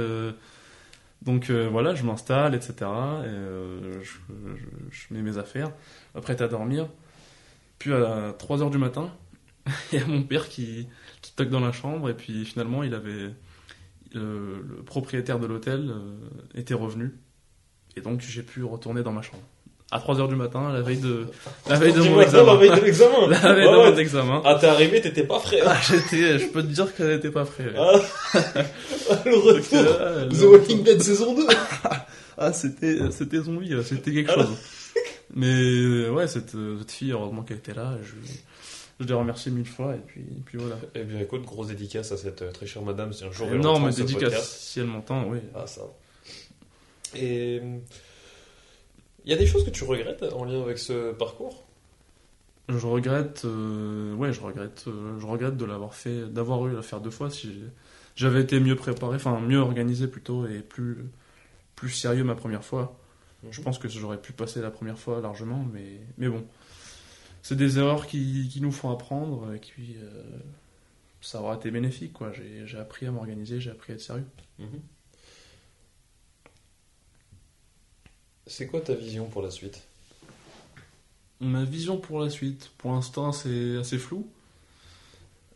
[1.21, 2.73] donc euh, voilà, je m'installe, etc.
[2.79, 5.71] Et, euh, je, mets mes affaires,
[6.21, 6.87] prêt à dormir.
[7.77, 9.11] Puis à 3 heures du matin,
[9.91, 10.87] il y a mon père qui,
[11.21, 13.33] qui toque dans la chambre et puis finalement il avait
[14.13, 16.17] le propriétaire de l'hôtel euh,
[16.55, 17.13] était revenu
[17.95, 19.43] et donc j'ai pu retourner dans ma chambre
[19.91, 21.25] à 3 heures du matin la veille de
[21.67, 23.91] la veille de mon examen La veille de l'examen la veille Ouais, de ouais.
[23.91, 25.61] mon examen Ah, t'es arrivé, t'étais pas frais.
[25.65, 27.93] ah, j'étais je peux te dire qu'elle n'était pas prête Ah,
[29.25, 31.47] le retour The Walking Dead saison 2
[32.37, 34.47] Ah, c'était, c'était zombie, c'était quelque chose.
[35.35, 38.13] Mais ouais, cette, cette fille, heureusement qu'elle était là, je,
[38.99, 40.77] je l'ai remerciée mille fois, et puis, et puis voilà.
[40.95, 43.11] Eh bien, écoute, grosse dédicace à cette euh, très chère madame.
[43.13, 45.39] Si un jour Énorme dédicace, si elle m'entend, oui.
[45.53, 45.81] Ah, ça.
[47.15, 47.61] Et.
[49.25, 51.65] Il y a des choses que tu regrettes en lien avec ce parcours?
[52.69, 56.83] Je regrette, euh, ouais, je regrette, euh, je regrette de l'avoir fait, d'avoir eu à
[56.83, 57.31] faire deux fois.
[57.31, 57.63] Si
[58.15, 60.97] j'avais été mieux préparé, enfin mieux organisé plutôt, et plus,
[61.75, 62.99] plus sérieux ma première fois,
[63.49, 66.45] je pense que j'aurais pu passer la première fois largement, mais, mais bon.
[67.41, 70.23] C'est des erreurs qui, qui nous font apprendre, et puis euh,
[71.21, 72.31] ça aura été bénéfique, quoi.
[72.33, 74.27] J'ai j'ai appris à m'organiser, j'ai appris à être sérieux.
[74.59, 74.79] Mhm.
[78.49, 79.83] C'est quoi ta vision pour la suite?
[81.39, 84.27] Ma vision pour la suite, pour l'instant, c'est assez flou.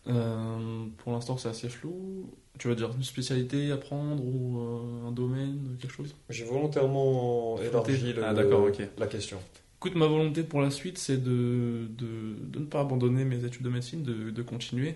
[0.08, 2.30] Euh, pour l'instant, c'est assez flou.
[2.60, 6.14] Tu vas dire une spécialité à prendre ou euh, un domaine, quelque chose?
[6.30, 8.34] J'ai volontairement élargi le- Ah,
[9.00, 9.40] la question.
[9.80, 13.64] Écoute, ma volonté pour la suite, c'est de, de, de ne pas abandonner mes études
[13.64, 14.96] de médecine, de, de continuer.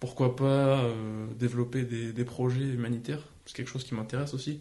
[0.00, 3.22] Pourquoi pas euh, développer des, des projets humanitaires?
[3.44, 4.60] C'est quelque chose qui m'intéresse aussi.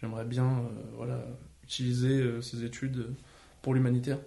[0.00, 0.62] J'aimerais bien
[0.96, 1.24] voilà,
[1.68, 3.14] utiliser euh, ces études
[3.60, 4.18] pour l'humanitaire.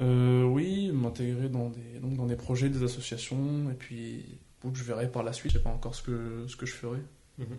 [0.00, 4.24] Euh, oui, m'intégrer dans des, donc dans des projets, des associations, et puis
[4.72, 6.98] je verrai par la suite, je sais pas encore ce que, ce que je ferai.
[7.38, 7.58] Mhm.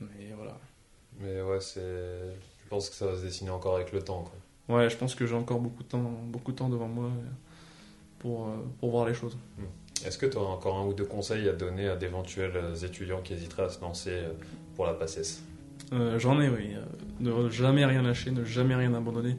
[0.00, 0.58] Mais voilà.
[1.20, 1.80] Mais ouais, c'est.
[1.80, 4.24] Je pense que ça va se dessiner encore avec le temps.
[4.68, 4.76] Quoi.
[4.76, 7.10] Ouais, je pense que j'ai encore beaucoup de temps, beaucoup de temps devant moi
[8.18, 9.38] pour, euh, pour voir les choses.
[10.04, 13.32] Est-ce que tu as encore un ou deux conseils à donner à d'éventuels étudiants qui
[13.32, 14.32] hésiteraient à se lancer euh,
[14.74, 15.42] pour la PACES
[15.92, 16.74] euh, J'en ai, oui.
[17.20, 19.36] Ne jamais rien lâcher, ne jamais rien abandonner.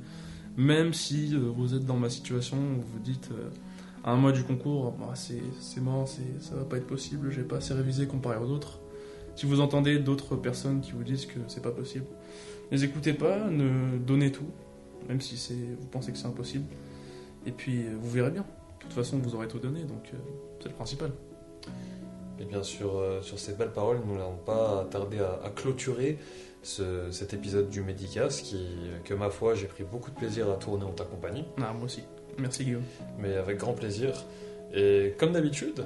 [0.57, 3.29] Même si vous êtes dans ma situation, vous vous dites
[4.03, 7.57] à un mois du concours, bah, c'est mort, ça va pas être possible, j'ai pas
[7.57, 8.79] assez révisé comparé aux autres.
[9.35, 12.05] Si vous entendez d'autres personnes qui vous disent que c'est pas possible,
[12.71, 14.49] ne les écoutez pas, ne donnez tout,
[15.07, 16.65] même si vous pensez que c'est impossible.
[17.45, 18.41] Et puis vous verrez bien.
[18.41, 20.17] De toute façon, vous aurez tout donné, donc euh,
[20.59, 21.11] c'est le principal.
[22.39, 26.17] Et bien sûr, euh, sur ces belles paroles, nous n'allons pas tarder à, clôturer
[26.63, 28.67] cet épisode du Médicas qui,
[29.05, 31.45] que ma foi, j'ai pris beaucoup de plaisir à tourner en ta compagnie.
[31.61, 32.03] Ah, moi aussi.
[32.37, 32.83] Merci Guillaume.
[33.17, 34.11] Mais avec grand plaisir.
[34.73, 35.85] Et comme d'habitude,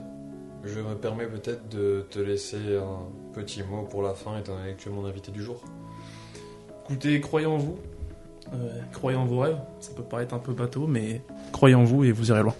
[0.63, 4.73] je me permets peut-être de te laisser un petit mot pour la fin, étant donné
[4.73, 5.61] que tu es mon invité du jour.
[6.85, 7.77] Écoutez, croyez en vous,
[8.53, 9.59] euh, croyez en vos rêves.
[9.79, 11.21] Ça peut paraître un peu bateau, mais
[11.51, 12.55] croyez en vous et vous irez loin.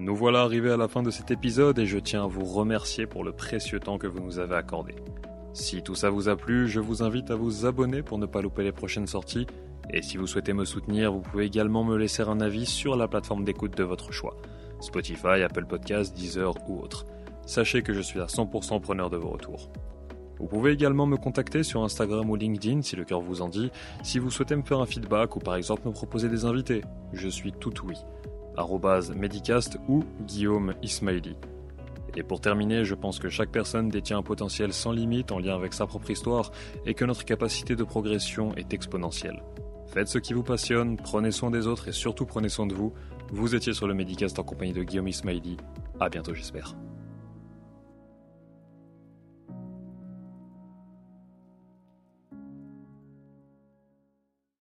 [0.00, 3.06] Nous voilà arrivés à la fin de cet épisode et je tiens à vous remercier
[3.06, 4.94] pour le précieux temps que vous nous avez accordé.
[5.52, 8.40] Si tout ça vous a plu, je vous invite à vous abonner pour ne pas
[8.40, 9.46] louper les prochaines sorties.
[9.92, 13.08] Et si vous souhaitez me soutenir, vous pouvez également me laisser un avis sur la
[13.08, 14.38] plateforme d'écoute de votre choix.
[14.80, 17.04] Spotify, Apple Podcasts, Deezer ou autre.
[17.44, 19.70] Sachez que je suis à 100% preneur de vos retours.
[20.38, 23.70] Vous pouvez également me contacter sur Instagram ou LinkedIn si le cœur vous en dit,
[24.02, 26.80] si vous souhaitez me faire un feedback ou par exemple me proposer des invités.
[27.12, 27.96] Je suis tout oui
[29.14, 31.36] medicast ou Guillaume Ismaili.
[32.16, 35.54] Et pour terminer, je pense que chaque personne détient un potentiel sans limite en lien
[35.54, 36.50] avec sa propre histoire
[36.86, 39.42] et que notre capacité de progression est exponentielle.
[39.86, 42.92] Faites ce qui vous passionne, prenez soin des autres et surtout prenez soin de vous.
[43.32, 45.56] Vous étiez sur le Medicast en compagnie de Guillaume Ismaili.
[46.00, 46.74] À bientôt, j'espère.